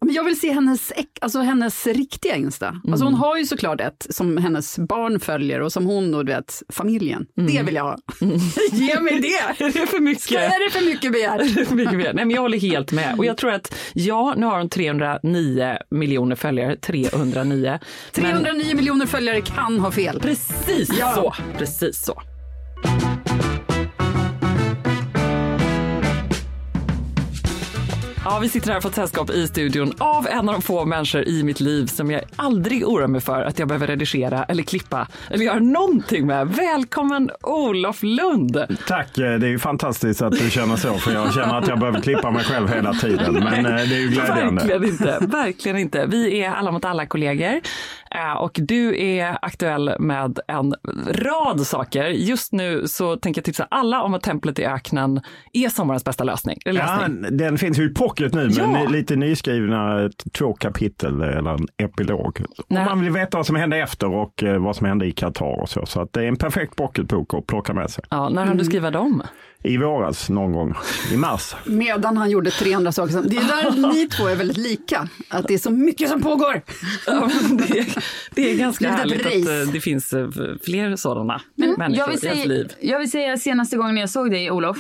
[0.06, 2.68] Men jag vill se hennes, alltså hennes riktiga Insta.
[2.68, 3.14] Alltså Mm.
[3.14, 6.64] hon har ju såklart ett som hennes barn följer och som hon och du vet,
[6.70, 7.26] familjen.
[7.36, 7.98] Det vill jag ha.
[8.72, 9.64] Ge mig det!
[9.66, 10.32] Är det för mycket?
[10.32, 11.68] Är det för mycket begärt?
[11.68, 12.14] För mycket mer.
[12.14, 13.16] Nej, men jag håller helt med.
[13.18, 17.80] Och jag tror att, ja, nu har hon 309 miljoner följare, 309.
[18.16, 20.20] Men 309 miljoner följare kan ha fel.
[20.20, 21.14] precis Ja.
[21.16, 22.22] så, precis så.
[28.26, 31.28] Ja, vi sitter här och fått sällskap i studion av en av de få människor
[31.28, 35.08] i mitt liv som jag aldrig oroar mig för att jag behöver redigera eller klippa
[35.30, 36.48] eller göra någonting med.
[36.48, 38.66] Välkommen Olof Lund!
[38.88, 41.80] Tack, eh, det är ju fantastiskt att du känner så för jag känner att jag
[41.80, 43.34] behöver klippa mig själv hela tiden.
[43.34, 44.62] Men eh, det är ju glädjande.
[44.62, 46.06] Verkligen inte, verkligen inte.
[46.06, 47.62] Vi är Alla mot alla kollegor
[48.12, 50.76] eh, och du är aktuell med en
[51.08, 52.06] rad saker.
[52.06, 55.22] Just nu så tänker jag tipsa alla om att Templet i öknen
[55.54, 56.58] är sommarens bästa lösning.
[56.66, 57.38] Eller Ja, lösning.
[57.38, 58.90] den finns ju i pocket nu, men Ja.
[58.90, 62.42] lite nyskrivna två kapitel eller en epilog.
[62.68, 62.86] Nej.
[62.86, 65.70] man vill veta vad som hände efter och eh, vad som hände i Qatar och
[65.70, 65.86] så.
[65.86, 68.04] Så att det är en perfekt pocketbok att plocka med sig.
[68.10, 69.24] Ja, när har du skriva dem?
[69.64, 70.74] I våras någon gång,
[71.14, 71.56] i mars.
[71.66, 73.14] Medan han gjorde 300 saker.
[73.14, 75.08] som- Det är där ni två är väldigt lika.
[75.30, 76.62] Att det är så mycket som pågår.
[77.08, 77.30] Ja,
[77.68, 77.86] det, är,
[78.36, 79.62] det är ganska Det är härligt att race.
[79.62, 80.28] eh, det finns eh,
[80.66, 82.72] fler sådana Men människor jag, vill i ens säga, liv.
[82.82, 84.78] jag vill säga senaste gången jag såg dig Olof,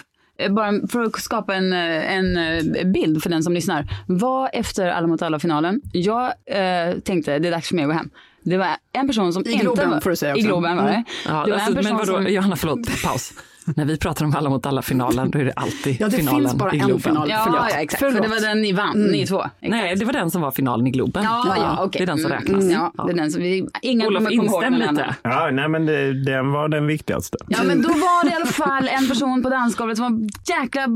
[0.49, 4.87] bara för att skapa en, eh, en eh, bild för den som lyssnar, var efter
[4.87, 5.81] Alla mot alla-finalen.
[5.93, 8.09] Jag eh, tänkte det är dags för mig att gå hem.
[8.43, 10.41] Det var en person som I inte Globen, var, får du säga I.
[10.41, 11.03] Globen var det.
[11.25, 12.33] Ja, det var alltså, en men person vadå, som...
[12.33, 13.33] Johanna, förlåt, paus.
[13.75, 16.53] När vi pratar om Alla mot alla-finalen, då är det alltid Ja, det finalen finns
[16.55, 17.29] bara i en final.
[17.29, 17.61] Ja, Förlåt.
[17.71, 17.99] ja exakt.
[18.03, 19.37] För det var den ni vann, ni två.
[19.41, 19.55] Exakt.
[19.61, 21.23] Nej, det var den som var finalen i Globen.
[21.23, 21.99] Ja, ja, okej.
[21.99, 22.63] Det är den som Mm, räknas.
[22.63, 25.15] mm, Ja, det är den som vi, ingen Olof, kommer komma ihåg instäm lite.
[25.23, 27.37] Ja, nej, men det, den var den viktigaste.
[27.47, 30.29] Ja men då var det i alla fall en person på dansgolvet som var
[30.59, 30.87] jäkla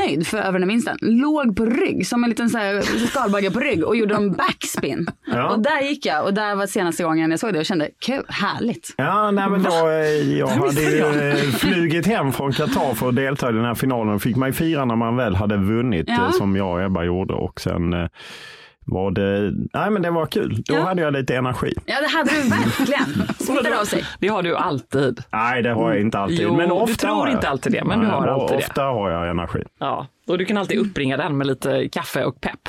[0.00, 0.96] nöjd för över den vinsten.
[1.00, 5.06] Låg på rygg som en liten så här skalbagge på rygg och gjorde en backspin.
[5.26, 5.48] Ja.
[5.50, 8.22] Och där gick jag och där var senaste gången jag såg det och kände kul,
[8.28, 8.94] härligt.
[8.96, 13.48] Ja, nej, men då, eh, jag hade ju flugit hem från Qatar för att delta
[13.50, 14.20] i den här finalen.
[14.20, 16.14] Fick man ju fira när man väl hade vunnit, Ja.
[16.24, 17.34] eh, som jag och Ebba gjorde.
[17.34, 18.06] Och sen eh,
[18.86, 20.62] var det, nej men det var kul.
[20.66, 20.82] Då Ja.
[20.82, 21.72] hade jag lite energi.
[21.86, 23.28] Ja det hade du verkligen.
[23.38, 24.04] Smittar av sig.
[24.18, 25.20] Det har du alltid.
[25.32, 26.40] Nej, det har jag inte alltid.
[26.40, 27.36] Jo, men du ofta tror har jag.
[27.36, 28.64] inte alltid det, men du har alltid det.
[28.64, 29.62] Ofta har jag energi.
[29.78, 32.68] Ja, och du kan alltid uppringa den med lite kaffe och pepp.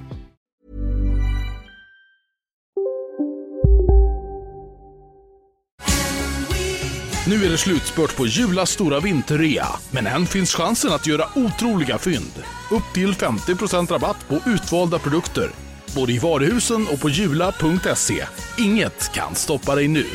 [7.31, 11.97] Nu är det slutspurt på Julas stora vinterrea, men än finns chansen att göra otroliga
[11.97, 12.43] fynd.
[12.71, 15.51] Upp till 50% rabatt på utvalda produkter.
[15.95, 18.25] Både i varuhusen och på jula.se.
[18.57, 20.05] Inget kan stoppa dig nu.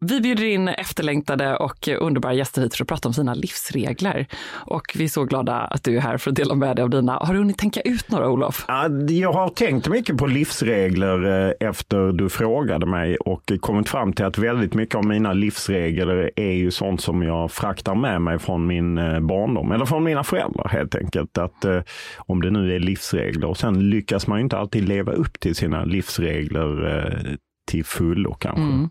[0.00, 4.26] Vi bjuder in efterlängtade och underbara gäster hit för att prata om sina livsregler.
[4.50, 6.90] Och vi är så glada att du är här för att dela med dig av
[6.90, 7.12] dina.
[7.12, 8.64] Har du hunnit tänka ut några, Olof?
[8.68, 14.12] Ja, Jag har tänkt mycket på livsregler eh, efter du frågade mig och kommit fram
[14.12, 18.38] till att väldigt mycket av mina livsregler är ju sånt som jag fraktar med mig
[18.38, 21.38] från min eh, barndom eller från mina föräldrar helt enkelt.
[21.38, 21.80] Att eh,
[22.16, 25.54] om det nu är livsregler och sen lyckas man ju inte alltid leva upp till
[25.54, 28.62] sina livsregler till fullo kanske.
[28.62, 28.88] Mm.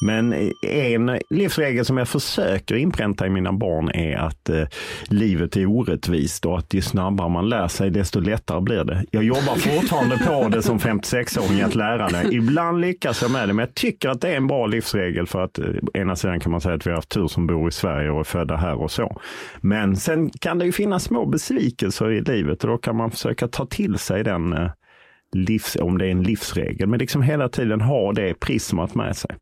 [0.00, 4.64] Men en livsregel som jag försöker inpränta i mina barn är att eh,
[5.04, 9.04] livet är orättvist och att ju snabbare man lär sig desto lättare blir det.
[9.10, 12.36] Jag jobbar fortfarande på det som 56-åring att lära mig.
[12.36, 15.44] Ibland lyckas jag med det, men jag tycker att det är en bra livsregel för
[15.44, 17.72] att eh, ena sidan kan man säga att vi har haft tur som bor i
[17.72, 19.20] Sverige och är födda här och så.
[19.60, 23.48] Men sen kan det ju finnas små besvikelser i livet och då kan man försöka
[23.48, 24.70] ta till sig den eh,
[25.32, 29.36] livs, om det är en livsregel, men liksom hela tiden ha det prismat med sig.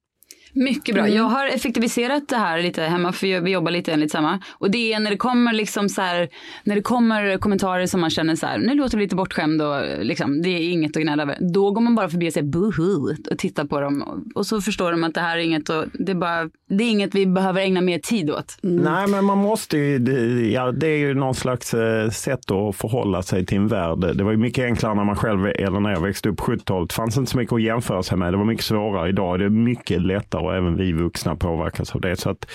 [0.53, 1.09] Mycket bra.
[1.09, 4.41] Jag har effektiviserat det här lite hemma för vi jobbar lite enligt samma.
[4.51, 6.29] Och det är när det kommer liksom så här,
[6.65, 10.05] när det kommer kommentarer som man känner så här, nu låter vi lite bortskämd och
[10.05, 11.37] liksom, det är inget att gnälla över.
[11.41, 14.91] Då går man bara förbi och säger buhu och tittar på dem och så förstår
[14.91, 17.61] de att det här är inget och det är bara, det är inget vi behöver
[17.61, 18.59] ägna mer tid åt.
[18.61, 22.77] Nej, men man måste ju, det, ja, det är ju någon slags eh, sätt att
[22.77, 24.17] förhålla sig till en värld.
[24.17, 26.93] Det var ju mycket enklare när man själv, eller när jag växte upp på 70-talet,
[26.93, 28.33] fanns inte så mycket att jämföra sig med.
[28.33, 29.09] Det var mycket svårare.
[29.09, 32.17] Idag är det mycket lättare och även vi vuxna påverkas av det.
[32.17, 32.47] Så att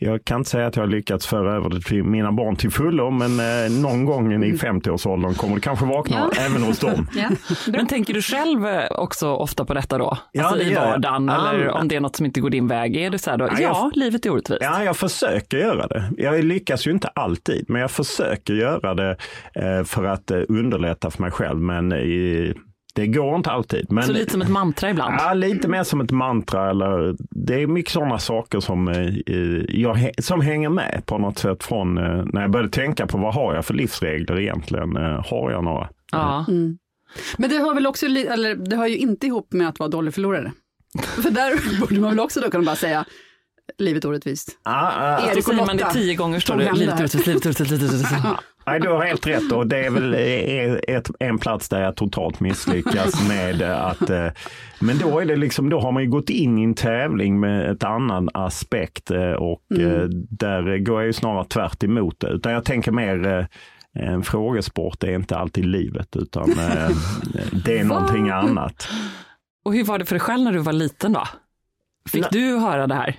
[0.00, 2.70] jag kan inte säga att jag har lyckats föra över det till mina barn till
[2.70, 6.42] fullo, men eh, någon gång i 50-årsåldern kommer det kanske vakna Ja.
[6.42, 7.06] även hos dem.
[7.16, 7.28] Ja.
[7.66, 10.18] Men tänker du själv eh, också ofta på detta då?
[10.32, 10.80] Ja, alltså det i jag.
[10.86, 12.96] vardagen Ja, eller om det är något som inte går din väg.
[12.96, 13.44] Är det så här då?
[13.46, 14.62] Ja, Ja, jag- livet är orättvist.
[14.62, 16.10] Ja, jag försöker göra det.
[16.16, 19.16] Jag lyckas ju inte alltid, men jag försöker göra det
[19.54, 21.58] eh, för att eh, underlätta för mig själv.
[21.60, 21.98] Men eh,
[22.98, 23.92] det går inte alltid.
[23.92, 25.14] Men, Så lite som ett mantra ibland.
[25.18, 26.70] Ja, lite mer som ett mantra.
[26.70, 29.14] Eller, det är mycket sådana saker som, eh,
[29.68, 33.34] jag, som hänger med på något sätt från eh, när jag började tänka på vad
[33.34, 34.96] har jag för livsregler egentligen.
[34.96, 35.88] Eh, har jag några?
[36.12, 36.46] Ja.
[37.36, 40.14] Men det hör väl också, eller det hör ju inte ihop med att vara dålig
[40.14, 40.52] förlorare.
[41.22, 43.04] För där borde man väl också då kunna bara säga,
[43.78, 44.58] livet är orättvist.
[44.62, 46.72] Ah, ah, Erik och säger man det Lotta, tio gånger står det.
[46.72, 48.06] Livet är livet, livet, livet, livet.
[48.70, 51.96] Nej, du har helt rätt och det är väl eh, ett, en plats där jag
[51.96, 54.26] totalt misslyckas med att, eh,
[54.80, 57.70] men då är det liksom, då har man ju gått in i en tävling med
[57.70, 62.28] ett annan aspekt eh, och eh, där går jag ju snarare tvärt emot det.
[62.28, 63.44] Utan jag tänker mer eh,
[63.92, 66.90] en frågesport är inte alltid livet utan eh,
[67.64, 68.88] det är någonting annat.
[69.64, 71.28] Och hur var det för dig själv när du var liten då?
[72.08, 72.30] Fick Nej.
[72.32, 73.16] du höra det här?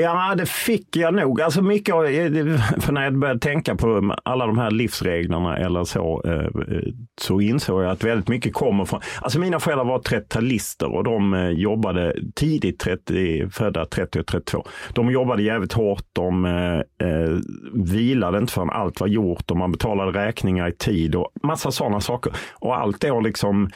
[0.00, 1.40] Ja, det fick jag nog.
[1.40, 5.84] Alltså mycket, av- eh, för när jag började tänka på alla de här livsreglerna eller
[5.84, 6.32] så, eh,
[6.76, 6.82] eh,
[7.20, 11.52] så insåg jag att väldigt mycket kommer från, alltså mina föräldrar var 30-talister och de
[11.56, 14.64] jobbade tidigt, 30, födda 30 och 32.
[14.94, 17.36] De jobbade jävligt hårt, de eh, eh,
[17.74, 22.00] vilade inte förrän allt var gjort och man betalade räkningar i tid och massa sådana
[22.00, 22.32] saker.
[22.54, 23.70] Och allt det har liksom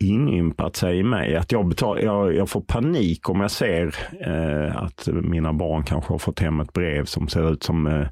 [0.00, 1.36] inympat sig i mig.
[1.36, 6.12] Att jag, betal, jag, jag får panik om jag ser eh, att mina barn kanske
[6.12, 8.06] har fått hem ett brev som ser ut som eh,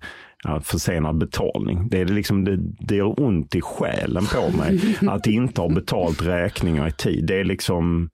[0.44, 1.88] ja, försenad betalning.
[1.88, 6.22] Det, är liksom, det, det gör ont i själen på mig att inte ha betalt
[6.22, 7.26] räkningar i tid.
[7.26, 8.10] Det är liksom,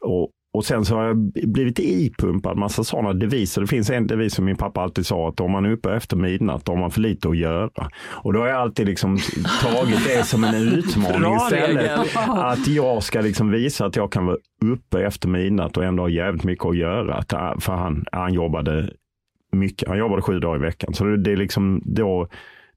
[0.00, 3.60] och, och sen så har jag blivit ipumpad massa sådana deviser.
[3.60, 6.16] Det finns en devis som min pappa alltid sa att om man är uppe efter
[6.16, 7.90] midnatt då har man för lite att göra.
[8.10, 9.18] Och då har jag alltid liksom
[9.62, 12.16] tagit det som en utmaning istället.
[12.28, 16.08] Att jag ska liksom visa att jag kan vara uppe efter midnatt och ändå ha
[16.08, 17.18] jävligt mycket att göra.
[17.18, 18.90] Äh, för han, han jobbade
[19.52, 20.94] mycket, han jobbade sju dagar i veckan.
[20.94, 22.28] Så det, det är liksom då,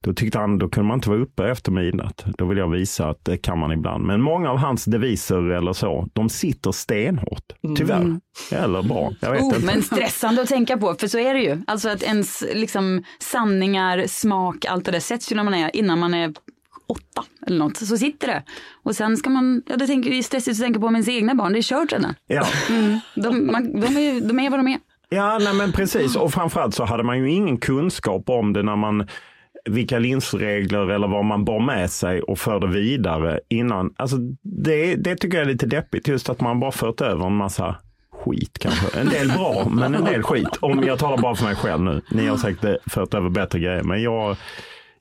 [0.03, 2.25] då tyckte han, då kunde man inte vara uppe efter midnatt.
[2.37, 4.05] Då vill jag visa att det kan man ibland.
[4.05, 7.43] Men många av hans deviser eller så, de sitter stenhårt.
[7.77, 8.19] Tyvärr.
[8.51, 9.65] Eller bra, jag vet Oh, inte.
[9.65, 11.61] men stressande att tänka på, för så är det ju.
[11.67, 15.99] Alltså att ens liksom, sanningar, smak, allt det där sätts ju när man är, innan
[15.99, 16.33] man är
[16.87, 17.77] åtta eller något.
[17.77, 18.43] Så sitter det.
[18.83, 21.53] Och sen ska man, ja det är stressigt att tänka på med ens egna barn,
[21.53, 22.15] det är kört redan.
[22.27, 22.45] Ja.
[23.15, 24.77] De, man, de, är, ju- de är vad de är.
[25.09, 26.15] Ja, nej men precis.
[26.15, 29.07] Och framförallt så hade man ju ingen kunskap om det när man
[29.65, 33.93] vilka linsregler eller vad man bar med sig och förde vidare innan.
[33.97, 37.35] Alltså det, det tycker jag är lite deppigt, just att man bara fört över en
[37.35, 37.75] massa
[38.11, 38.99] skit kanske.
[38.99, 40.57] En del bra, men en del skit.
[40.59, 42.01] Om jag talar bara för mig själv nu.
[42.11, 44.35] Ni har säkert fört över bättre grejer, men jag,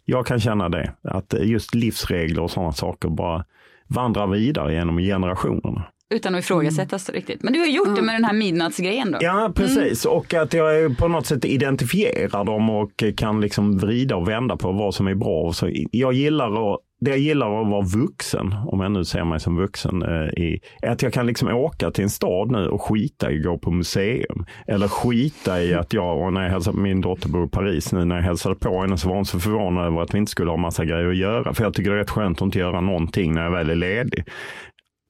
[0.04, 0.92] jag kan känna det.
[1.02, 3.44] Att just livsregler och sådana saker bara
[3.86, 5.84] vandrar vidare genom generationerna.
[6.10, 7.42] Utan att ifrågasättas riktigt.
[7.42, 9.18] Men du har gjort det med den här midnattsgrejen då.
[9.20, 10.04] Ja, precis.
[10.04, 14.72] Och att jag på något sätt identifierar dem och kan liksom vrida och vända på
[14.72, 15.52] vad som är bra.
[15.52, 19.40] Så jag gillar att det jag gillar att vara vuxen, om jag nu ser mig
[19.40, 22.82] som vuxen, eh, i, är att jag kan liksom åka till en stad nu och
[22.82, 24.44] skita i att gå på museum.
[24.66, 28.04] Eller skita i att jag, och när jag hälsade, min dotter bor i Paris nu,
[28.04, 30.50] när jag hälsade på henne så var hon så förvånad över att vi inte skulle
[30.50, 31.54] ha massa grejer att göra.
[31.54, 33.74] För jag tycker det är rätt skönt att inte göra någonting när jag väl är
[33.74, 34.24] ledig.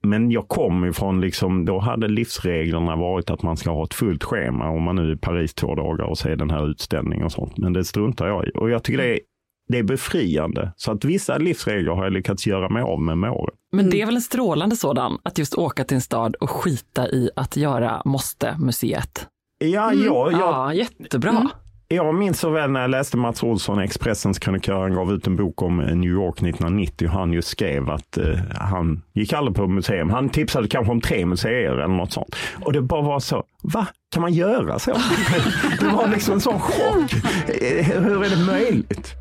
[0.03, 4.25] Men jag kom ifrån, liksom, då hade livsreglerna varit att man ska ha ett fullt
[4.25, 7.33] schema om man nu är i Paris två dagar och ser den här utställningen och
[7.33, 7.59] sånt.
[7.59, 8.51] Men det struntar jag i.
[8.55, 9.21] Och jag tycker det är,
[9.69, 10.73] det är befriande.
[10.77, 13.55] Så att vissa livsregler har jag lyckats göra mig av med med åren.
[13.73, 17.09] Men det är väl en strålande sådan, att just åka till en stad och skita
[17.09, 19.27] i att göra måste-museet.
[19.59, 21.51] Ja, jag, jag, Ja, jättebra.
[21.95, 25.37] Jag minns så väl när jag läste Mats Olsson, Expressens krönikör, han gav ut en
[25.37, 29.57] bok om eh, New York 1990 och han just skrev att eh, han gick aldrig
[29.57, 30.11] på museum.
[30.11, 32.37] Han tipsade kanske om tre museer eller något sånt.
[32.65, 33.87] Och det bara var så, va?
[34.13, 34.91] Kan man göra så?
[35.81, 37.13] det var liksom en sån chock.
[37.49, 39.15] Eh, Hur är det möjligt?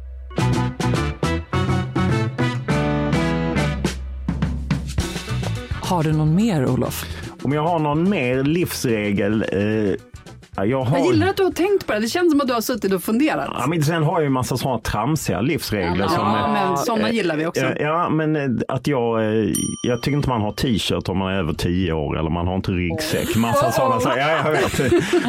[5.81, 7.05] Har du någon mer, Olof?
[7.41, 9.45] Om jag har någon mer livsregel.
[9.51, 9.93] Eh,
[10.65, 10.97] jag, har...
[10.97, 12.93] Jag gillar att du har tänkt på det, det känns som att du har suttit
[12.93, 13.47] och funderat.
[13.59, 16.07] Ja, men sen har jag ju en massa sådana tramsiga livsregler.
[16.07, 17.61] som, Ja, eh, men sådana gillar vi också.
[17.61, 19.49] Ja, Ja, men eh, att jag, eh,
[19.87, 22.55] jag tycker inte man har t-shirt om man är över tio år eller man har
[22.55, 23.35] inte ryggsäck.
[23.35, 24.19] Massa sådana saker.
[24.19, 24.79] Ja, jag vet.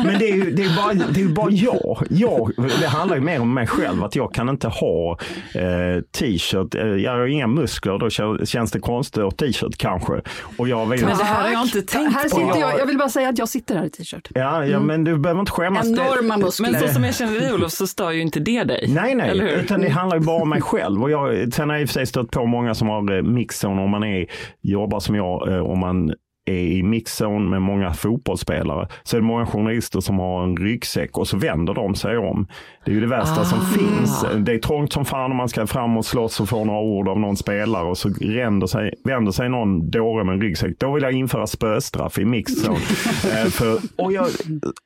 [0.04, 2.02] Men det är ju det är bara, det är bara jag.
[2.10, 2.50] jag.
[2.80, 4.04] Det handlar ju mer om mig själv.
[4.04, 5.18] Att jag kan inte ha
[5.54, 6.74] eh, t-shirt.
[6.74, 7.98] Eh, Jag har inga muskler.
[7.98, 10.12] Då kän- känns det konstigt att t-shirt kanske.
[10.56, 12.28] Och jag vill, Men det här har jag inte tänkt Här på.
[12.28, 14.28] sitter jag, jag vill bara säga att jag sitter här i t-shirt.
[14.34, 15.86] ja, ja, men du behöver inte skämmas.
[15.94, 16.70] Det- Enorma muskler.
[16.72, 18.86] Men så som jag känner dig, Olof, så stör ju inte det dig.
[18.88, 19.62] Nej, nej, Eller hur?
[19.62, 21.02] utan det handlar ju bara om mig själv.
[21.02, 23.22] Och jag, sen har jag i och för sig stött på många som har eh,
[23.22, 24.26] mixzone om man är,
[24.62, 26.12] jobbar som jag, eh, om man
[26.44, 31.18] är i mixzone med många fotbollsspelare så är det många journalister som har en ryggsäck
[31.18, 32.46] och så vänder de sig om.
[32.84, 33.62] Det är ju det värsta som Ah.
[33.78, 34.24] finns.
[34.46, 37.08] Det är trångt som fan om man ska fram och slåss och få några ord
[37.08, 40.78] av någon spelare och så vänder sig, vänder sig någon dåre med en ryggsäck.
[40.78, 42.78] Då vill jag införa spöstraff i mixzone.
[43.24, 44.26] Eh, och, jag,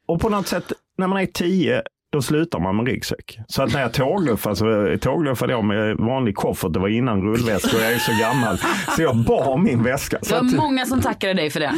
[0.09, 1.83] och på något sätt, när man är tio
[2.15, 3.39] då slutar man med ryggsäck.
[3.49, 6.73] Så att när jag tågluffade så tågluffade jag med vanlig koffert.
[6.73, 8.59] Det var innan rullväska och jag är så gammal.
[8.97, 10.19] Så jag bar min väska.
[10.21, 11.73] Det Så var att, många som tackade dig för det.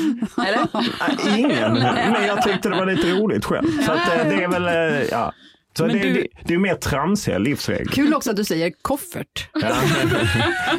[0.48, 0.66] Eller?
[1.38, 1.72] ingen,
[2.12, 3.66] men jag tyckte det var lite roligt själv.
[3.86, 5.32] Så att, eh, det är väl, eh, ja.
[5.76, 7.92] Så det, Men du- det, det är mer tramsiga livsregler.
[7.92, 9.48] Kul också att du säger koffert.
[9.62, 9.68] Ja.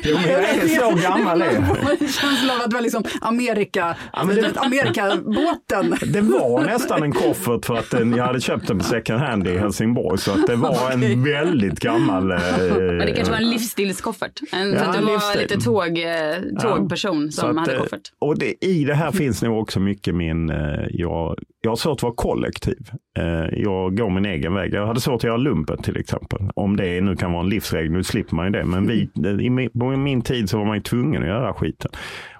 [0.03, 1.63] Jo, men jag är så gammal är jag.
[1.63, 5.95] Av att det var liksom Amerika, Ja, men det- Amerikabåten.
[6.13, 9.47] Det var nästan en koffert för att den, jag hade köpt den på second hand
[9.47, 10.17] i Helsingborg.
[10.17, 12.31] Så att det var en väldigt gammal...
[12.31, 12.38] Eh,
[12.77, 14.39] Men det kanske var en livsstilskoffert.
[14.51, 15.41] En, Ja, för att du var livsstil.
[15.41, 18.01] lite tåg, eh, tågperson Så som att, hade eh, koffert.
[18.19, 20.57] Och det, i det här finns nog också mycket min, eh,
[20.89, 22.89] jag, jag har svårt att vara kollektiv.
[23.17, 24.73] Eh, Jag går min egen väg.
[24.73, 26.39] Jag hade svårt att göra lumpen till exempel.
[26.56, 28.65] Om det nu kan vara en livsregel, nu slipper man ju det.
[28.65, 29.10] Men vi,
[29.41, 31.91] i min, på min tid så var man ju tvungen att göra skiten.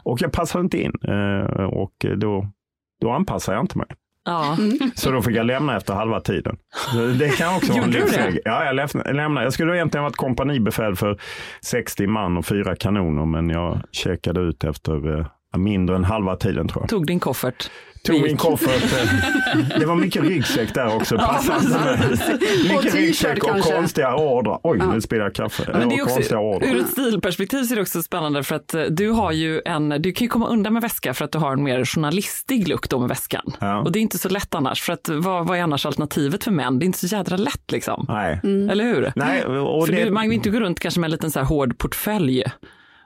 [0.04, 2.48] Och jag passade inte in eh, och då,
[3.02, 3.88] då anpassade jag inte mig.
[4.26, 4.58] Ja.
[4.96, 6.58] Så då fick jag lämna efter halva tiden.
[7.20, 8.40] Det kan också vara en livsregel.
[8.46, 8.76] Ja, jag
[9.16, 9.44] lämnade-.
[9.46, 11.18] Jag skulle egentligen varit kompanibefäl för
[11.62, 15.26] 60 man och fyra kanoner, men jag checkade ut efter eh,
[15.58, 16.90] mindre än halva tiden tror jag.
[16.90, 17.70] Tog din koffert.
[18.04, 18.84] Tog min koffert.
[19.80, 21.18] Det var mycket ryggsäck där också.
[21.18, 22.20] Passande med.
[22.70, 23.74] Mycket ryggsäck och kanske.
[23.74, 24.60] konstiga ordrar.
[24.64, 25.64] Oj, nu spiller jag kaffe.
[25.74, 28.82] Men det är också, ur ett stilperspektiv så är det också spännande för att eh,
[28.84, 31.52] du har ju en, du kan ju komma undan med väska för att du har
[31.54, 33.54] en mer journalistig look då med väskan.
[33.60, 33.80] Ja.
[33.82, 36.52] Och det är inte så lätt annars, för att vad, vad är annars alternativet för
[36.52, 36.80] män?
[36.80, 38.06] Det är inte så jädra lätt liksom.
[38.10, 38.40] Nej.
[38.44, 39.12] Eller hur?
[39.16, 41.40] Nej, och för det- du, man vill inte gå runt kanske med en liten så
[41.40, 42.44] här hård portfölj.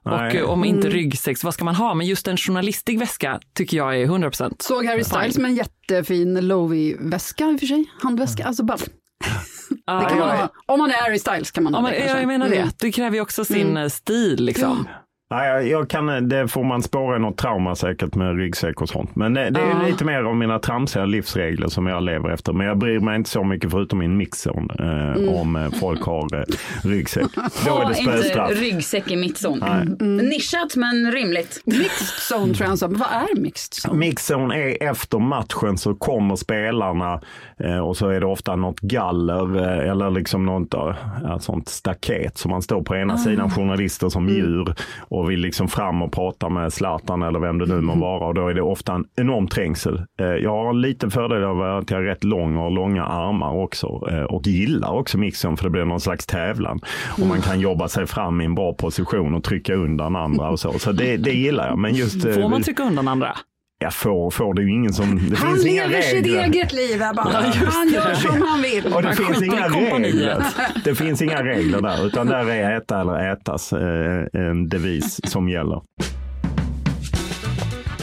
[0.06, 0.38] Och Nej.
[0.38, 1.94] eh, om inte ryggsäck, så vad ska man ha?
[1.94, 4.62] Men just en journalistig väska tycker jag är 100 procent.
[4.62, 7.86] Såg Harry Styles med en jättefin Lovi-väska i och för sig.
[8.02, 8.46] Handväska.
[8.46, 8.78] Alltså bara,
[10.02, 10.50] det kan man ha.
[10.66, 12.18] Om man är Harry Styles kan man Ja, ha det kanske.
[12.20, 12.70] jag menar det, Mm.
[12.80, 14.88] det kräver ju också sin eh, stil liksom.
[15.32, 18.90] Nej, jag, jag kan, det får man spåra i något trauma säkert med ryggsäck och
[18.90, 19.16] sånt.
[19.16, 19.88] Men det, det är Ja.
[19.88, 22.54] lite mer om mina tramsiga livsregler som jag lever efter.
[22.54, 26.36] Men jag bryr mig inte så mycket förutom min mixzon eh, om eh, folk har
[26.40, 26.44] eh,
[26.84, 27.26] ryggsäck.
[27.66, 28.52] Då är Ha det inte spöstraff.
[28.52, 29.64] ryggsäck i mittzon.
[29.64, 30.18] Mm.
[30.18, 31.62] Nischat men rimligt.
[31.66, 32.88] Mixed zone tror jag han sa.
[32.88, 34.00] Men vad är mixed zone?
[34.00, 37.22] Mixzone är efter matchen så kommer spelarna
[37.60, 42.38] eh, och så är det ofta något galler eh, eller liksom något eh, sånt staket
[42.38, 44.76] som man står på ena sidan journalister som djur
[45.22, 48.34] och vill liksom fram och prata med Zlatan eller vem det nu må vara och
[48.34, 50.02] då är det ofta en enorm trängsel.
[50.20, 53.06] Eh, jag har en liten fördel av att jag är rätt lång och har långa
[53.06, 56.80] armar också eh, och gillar också mixzone för det blir någon slags tävlan
[57.20, 60.60] och man kan jobba sig fram i en bra position och trycka undan andra och
[60.60, 60.80] så.
[60.80, 61.78] Så det, det gillar jag.
[61.78, 63.38] Men just, eh, Får man trycka undan andra?
[63.82, 66.44] Jag får, får det är ju ingen som, det Han finns inga lever sitt regler.
[66.44, 67.30] eget liv här bara.
[67.66, 68.94] Han gör som han vill.
[68.94, 70.44] Och det finns inga regler.
[70.84, 75.50] Det finns inga regler där, utan där är äta eller ätas eh, en devis som
[75.50, 75.82] gäller.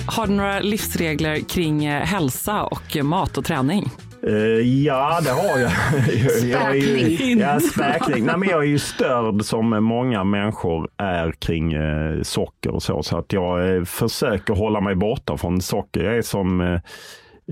[0.06, 3.90] Har du några livsregler kring eh, hälsa och mat och träning?
[4.26, 5.70] Eh, ja, det har jag.
[6.50, 7.38] jag är ju, Späkning.
[7.38, 8.24] ja, späkning.
[8.24, 13.02] Nej, men jag är ju störd som många människor är kring eh, socker och så.
[13.02, 16.04] Så att jag eh, försöker hålla mig borta från socker.
[16.04, 16.80] Jag är som eh,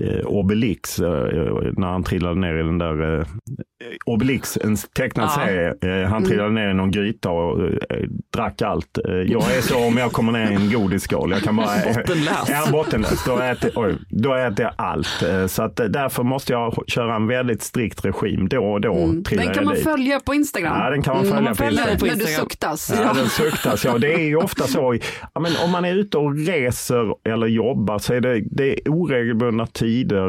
[0.01, 1.07] eh, Obelix eh,
[1.77, 3.25] när han trillade ner i den där
[4.05, 5.45] Obelix, en tecknad Ja.
[5.45, 6.01] serie.
[6.03, 7.73] Eh, han trillade ner i någon gryta och eh,
[8.33, 8.97] drack allt.
[9.07, 11.31] Eh, jag är så om jag kommer ner i en godisskål.
[11.31, 12.49] Jag kan bara, Bottenlös.
[12.49, 13.23] Ja, bottenlös.
[13.25, 15.23] Då äter, oj, då äter jag allt.
[15.23, 18.47] Eh, Så att eh, därför måste jag köra en väldigt strikt regim.
[18.49, 19.83] Då och då trillar Den kan jag man dit.
[19.83, 20.77] följa på Instagram.
[20.79, 22.17] Ja, den kan man Mm, följa om på Instagram.
[22.17, 22.93] När du suktas.
[23.03, 23.85] Ja, den suktas.
[23.85, 24.97] Ja, det är ju ofta så.
[25.33, 28.79] Ja, men om man är ute och reser eller jobbar så är det, det är
[28.89, 30.27] oregelbundna tider,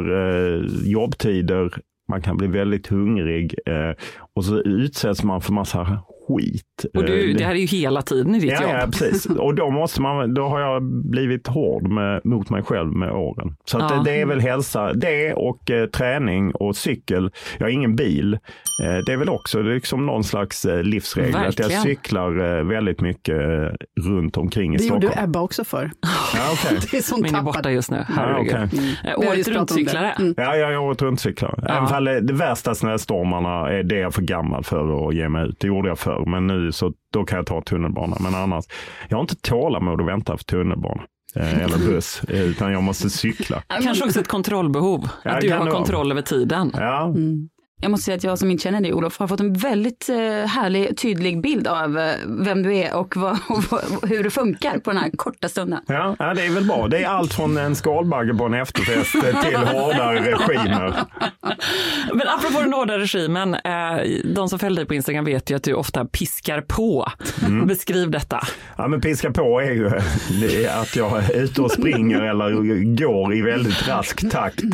[0.56, 1.70] eh, jobbtider.
[2.08, 3.94] Man kan bli väldigt hungrig eh,
[4.34, 6.84] och så utsätts man för massa skit.
[6.96, 8.70] Och du, Eh, det här är ju hela tiden i ditt Ja, jobb.
[8.80, 9.26] ja, precis.
[9.38, 13.56] Och då, måste man, då har jag blivit hård med, mot mig själv med åren.
[13.64, 13.96] Så att Ja.
[13.96, 17.30] det, det är väl hälsa, det och eh, träning och cykel.
[17.58, 18.34] Jag har ingen bil.
[18.84, 21.36] Eh, det är väl också liksom någon slags eh, livsregel.
[21.36, 25.24] Att jag cyklar eh, väldigt mycket eh, runt omkring i Det gjorde Stockholm.
[25.30, 25.90] Ebba också för.
[26.34, 26.78] Ja, okej.
[26.90, 28.04] Det är sånt Men är borta just nu.
[28.08, 28.52] Herregud.
[29.04, 29.50] har Året det.
[29.52, 30.10] runt-cyklare.
[30.18, 30.34] Mm.
[30.36, 31.54] Ja, jag är året runt cyklar.
[31.68, 31.74] Ja.
[31.76, 35.28] Även fall det, det värsta snöstormarna är det jag är för gammal för att ge
[35.28, 35.60] mig ut.
[35.60, 38.16] Det gjorde jag förr, men nu så då kan jag ta tunnelbana.
[38.20, 38.64] Men annars,
[39.08, 41.02] jag har inte tålamod att vänta för tunnelbana.
[41.36, 43.62] eh, Eller buss, eh, utan jag måste cykla.
[43.82, 45.08] Kanske också ett kontrollbehov.
[45.24, 45.74] Ja, att du kan har vara.
[45.76, 46.70] kontroll över tiden.
[46.74, 47.14] Ja,
[47.80, 50.16] Jag måste säga att jag som inte känner dig Olof har fått en väldigt eh,
[50.46, 54.90] härlig, tydlig bild av eh, vem du är och, vad, och hur det funkar på
[54.90, 55.80] den här korta stunden.
[55.86, 56.88] Ja, det är väl bra.
[56.88, 60.94] Det är allt från en skalbagge på en efterfest till hårdare regimer.
[62.12, 63.96] Men apropå den hårda regimen, eh,
[64.34, 67.08] de som följer dig på Instagram vet ju att du ofta piskar på.
[67.46, 67.66] Mm.
[67.66, 68.40] Beskriv detta.
[68.76, 69.86] Ja, men piska på är ju
[70.68, 72.50] att jag är ute och springer eller
[72.96, 74.64] går i väldigt rask takt.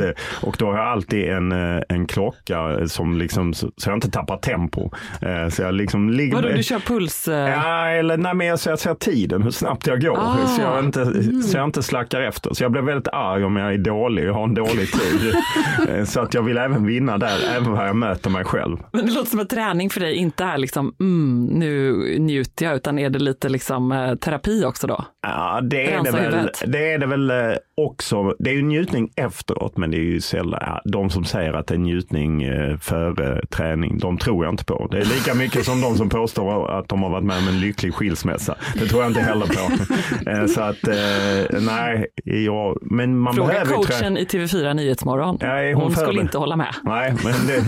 [0.43, 1.53] Och då har jag alltid en,
[1.89, 4.91] en klocka som liksom, så, så jag inte tappar tempo.
[5.21, 7.29] Eh, så jag liksom ligger Vadå, du kör puls?
[7.29, 10.19] eh, Ja, eller nej, men jag ser, jag ser tiden, hur snabbt jag går.
[10.21, 10.47] Ah.
[10.47, 11.43] Så, jag inte, Mm.
[11.43, 12.55] så jag inte slackar efter.
[12.55, 15.35] Så jag blir väldigt arg om jag är dålig och har en dålig tid.
[15.89, 18.77] Eh, så att jag vill även vinna där, även vad jag möter mig själv.
[18.93, 22.77] Men det låter som att träning för dig inte är liksom, mm, nu njuter jag,
[22.77, 25.05] utan är det lite liksom eh, terapi också då?
[25.23, 27.37] Ja, det är det, väl, det är det väl eh,
[27.77, 28.35] också.
[28.39, 31.75] Det är ju njutning efteråt, men det är ju sällan, de som säger att det
[31.75, 32.43] är njutning
[32.85, 34.89] före träning, de tror jag inte på.
[34.91, 37.61] Det är lika mycket som de som påstår att de har varit med om en
[37.61, 38.55] lycklig skilsmässa.
[38.75, 39.55] Det tror jag inte heller på.
[40.31, 45.39] Eh, Så att, eh, nej, jag, men man Fråga behöver coachen i TV4 Nyhetsmorgon.
[45.41, 46.75] Är hon hon skulle inte hålla med.
[46.83, 47.65] Nej, men det,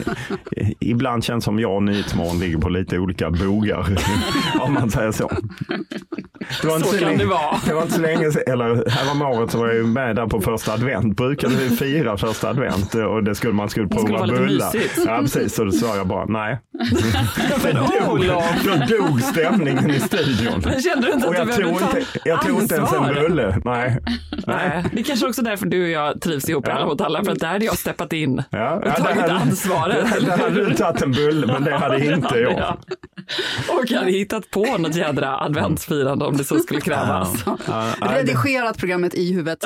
[0.81, 3.87] ibland känns som jag och Nyhetsmorgon ligger på lite olika bogar,
[4.61, 5.31] om man säger så.
[6.63, 7.57] Det var Så kan länge, det vara.
[7.67, 10.27] Det var inte så länge sedan, eller härom året så var jag ju med där
[10.27, 11.17] på första advent.
[11.17, 14.71] Brukade vi fira första advent och det skulle, man skulle skulle prova lite bullar.
[15.07, 15.55] Ja, precis.
[15.55, 16.59] Så då sa jag bara nej.
[17.65, 17.79] Men
[18.09, 20.63] Olof, då dog stämningen i studion.
[20.65, 22.93] men kände du inte Och att du jag behövde ta inte, jag tog inte ens
[22.93, 23.15] en ansvar?
[23.15, 23.59] bulle.
[23.65, 23.99] Nej.
[24.47, 27.25] Nej, det är kanske också därför du och jag trivs ihop i Alla mot alla,
[27.25, 30.07] för att där hade jag steppat in Ja, och ja, tagit hade- ansvaret.
[30.27, 32.53] Där hade du tagit en bulle, men det hade inte jag.
[32.53, 32.77] Ja.
[33.69, 37.43] Och hade hittat på något jädra adventsfirande om det så skulle krävas.
[37.47, 39.65] Ja, ja, det- Redigerat programmet i huvudet.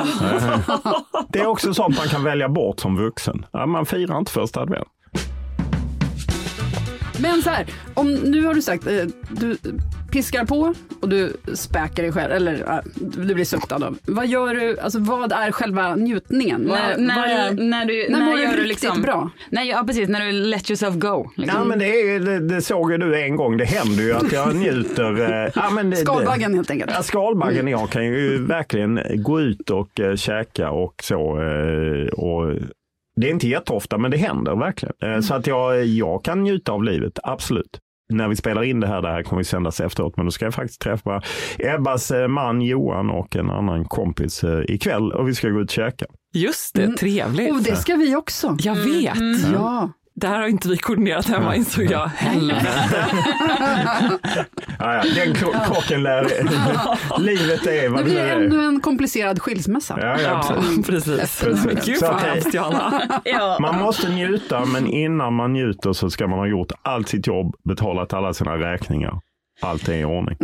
[1.28, 3.44] Det är också sånt man kan välja bort som vuxen.
[3.66, 4.88] Man firar inte första advent.
[7.22, 8.92] Men så här, om, nu har du sagt, eh,
[9.30, 9.56] du
[10.10, 13.98] piskar på och du späkar dig själv, eller eh, du blir suktad av.
[14.06, 16.68] Vad gör du, alltså vad är själva njutningen?
[16.68, 19.30] Vad, När, vad när, är, när du, när mår du gör du riktigt liksom, bra?
[19.50, 21.30] När, ja, precis, när du let yourself go.
[21.36, 21.58] Liksom.
[21.58, 23.56] Ja, men det, är, ju- det, det såg ju du en gång.
[23.56, 25.44] Det händer ju att jag njuter.
[25.44, 26.90] eh, Ja, men det, Skalbaggen helt enkelt.
[26.94, 31.40] Ja, skalbaggen och jag kan ju verkligen gå ut och uh, käka och så.
[31.42, 32.52] eh, och
[33.20, 34.94] det är inte jätteofta, men det händer verkligen.
[35.02, 37.78] Eh, Så att jag, jag kan njuta av livet, absolut.
[38.12, 40.44] När vi spelar in det här, det här kommer vi sändas efteråt, men då ska
[40.44, 41.22] jag faktiskt träffa
[41.58, 45.68] Ebbas eh, man Johan och en annan kompis eh, ikväll och vi ska gå ut
[45.68, 46.06] och käka.
[46.34, 47.46] Just det, trevligt.
[47.50, 47.62] Och Mm.
[47.62, 48.56] det ska vi också.
[48.60, 49.52] Jag vet.
[49.52, 49.90] Ja.
[50.20, 52.06] Det här har inte vi koordinerat hemma insåg jag.
[52.06, 52.68] Helvete.
[54.78, 56.24] Ja, ja, den krocken lär...
[57.20, 58.36] Livet är Det vad det blir är.
[58.36, 59.98] ännu en komplicerad skilsmässa.
[60.00, 61.16] Ja, ja, Ja, precis.
[61.40, 61.40] precis.
[61.64, 61.86] Precis.
[61.86, 63.58] Gud vad att det- hemskt Johanna.
[63.60, 67.54] Man måste njuta, men innan man njuter så ska man ha gjort allt sitt jobb,
[67.64, 69.20] betalat alla sina räkningar.
[69.62, 70.36] Allt är i ordning.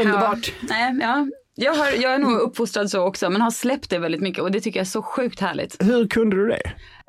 [0.00, 0.52] Underbart.
[0.60, 1.26] Nej, ja.
[1.60, 4.50] Jag, har, jag är nog uppfostrad så också, men har släppt det väldigt mycket och
[4.50, 5.76] det tycker jag är så sjukt härligt.
[5.80, 6.60] Hur kunde du det?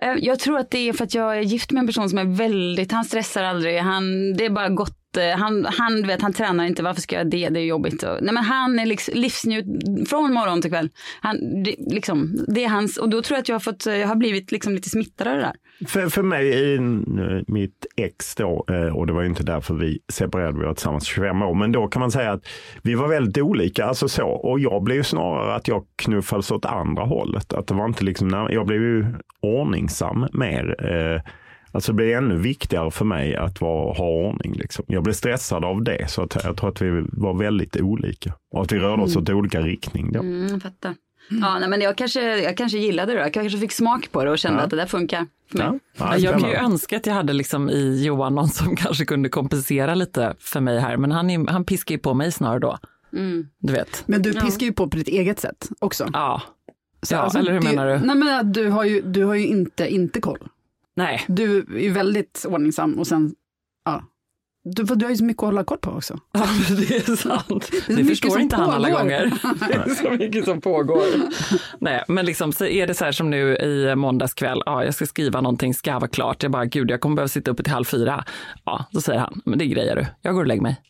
[0.02, 2.18] Eh, jag tror att det är för att jag är gift med en person som
[2.18, 5.18] är väldigt, han stressar aldrig, han, det är bara gott.
[5.18, 8.04] Eh, han, han, vet, han tränar inte, varför ska jag det, det är jobbigt.
[8.22, 9.66] Nej men han är liksom livsnjut
[10.10, 10.90] från morgon till kväll.
[11.22, 13.96] Han, det, liksom, det är hans, och då tror jag att jag har, fått, eh,
[13.96, 15.56] jag har blivit liksom lite smittad av det där.
[15.88, 16.80] För, för mig,
[17.48, 21.06] mitt ex då, eh, och det var ju inte därför vi separerade, vi var tillsammans
[21.06, 22.48] 25 år, men då kan man säga att
[22.82, 27.04] vi var väldigt olika, alltså så, och jag blev snarare att jag knuffades åt andra
[27.04, 27.54] hållet.
[27.54, 29.06] Att det var inte liksom, jag blev ju
[29.42, 30.76] ordningsam mer.
[30.92, 31.22] Eh,
[31.72, 34.54] Alltså det blev ännu viktigare för mig att vara, ha ordning.
[34.54, 34.86] Liksom.
[34.88, 38.34] Jag blev stressad av det, så att jag tror att vi var väldigt olika.
[38.52, 40.12] Och att vi rörde oss åt olika riktning.
[40.12, 40.20] Då.
[40.20, 40.96] Mm, jag fattar.
[41.30, 43.24] Ja, nej, men jag kanske, jag kanske gillade det då.
[43.26, 44.64] Jag kanske fick smak på det och kände Ja.
[44.64, 45.26] att det där funkar.
[45.52, 45.80] Ja.
[45.98, 49.30] Ja, Jag kan ju önska att jag hade liksom i Johan någon som kanske kunde
[49.30, 52.78] kompensera lite för mig här, men han, han piskar ju på mig snarare då.
[53.14, 53.48] Mm.
[53.60, 54.04] Du vet.
[54.08, 56.10] Men du piskar ju på på ditt eget sätt också.
[56.14, 56.42] Ja,
[57.02, 58.06] Så ja alltså, eller hur det- menar du?
[58.06, 60.40] Nej men du har ju, du har ju inte, inte koll.
[60.96, 63.34] Nej, Du är ju väldigt ordningsam och sen.
[64.64, 66.20] Du, du har ju så mycket att hålla koll på också.
[66.32, 67.70] ja, det är sant.
[67.74, 69.34] är så Det, förstår inte han alla gånger.
[69.68, 71.04] Det är så mycket som pågår.
[71.80, 74.94] Nej, men liksom så är det så här som nu i måndags kväll, ja, jag
[74.94, 76.44] ska skriva någonting, ska vara klart.
[76.44, 78.24] Jag bara, gud, jag kommer behöva sitta uppe till halv fyra.
[78.66, 80.82] Ja, då säger han, men det grejer du, jag går och lägger mig.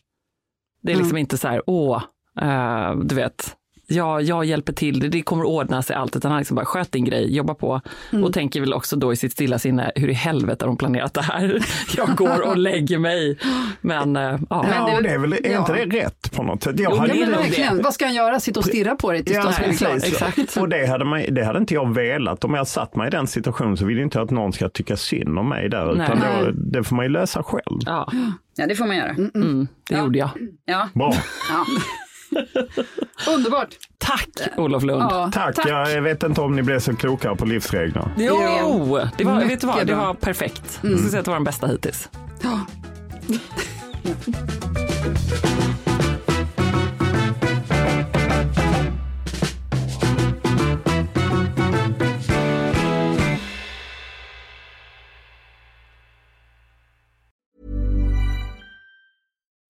[0.82, 2.02] Det är liksom inte så här, åh,
[2.40, 3.56] eh, du vet,
[3.90, 6.64] ja, jag hjälper till, det, det kommer att ordna sig allt, utan han liksom bara
[6.66, 7.80] sköt din grej, jobba på
[8.24, 11.14] och tänker väl också då i sitt stilla sinne, hur i helvete har de planerat
[11.14, 11.58] det här?
[11.96, 13.38] Jag går och lägger mig.
[13.80, 14.38] Men, eh, ja.
[14.50, 15.58] Ja, det- det är väl, är ja.
[15.58, 16.80] inte det rätt på något sätt?
[16.80, 18.40] Jag Jo, hade det verkligen, vad ska han göra?
[18.40, 20.56] Sitta och stirra på dig tills Ja, de ska exakt.
[20.56, 22.44] Och det hade, man, det hade inte jag velat.
[22.44, 24.96] Om jag satt mig i den situationen så vill jag inte att någon ska tycka
[24.96, 25.92] synd om mig där.
[25.92, 26.44] Utan Nej.
[26.44, 27.80] då, det får man ju lösa själv.
[27.86, 28.12] ja,
[28.56, 29.10] Ja, det får man göra.
[29.10, 30.30] mm, det gjorde jag.
[30.64, 30.88] Ja.
[30.94, 31.12] Bra.
[33.34, 33.68] Underbart.
[33.98, 35.02] Tack Olof Lund.
[35.02, 35.58] Ja, Tack.
[35.68, 38.10] Jag vet inte om ni blev så klokare på livsreglerna.
[38.16, 40.78] Jo, det var, vet du vad, det var perfekt.
[40.82, 42.08] Jag skulle säga att det var den bästa hittills.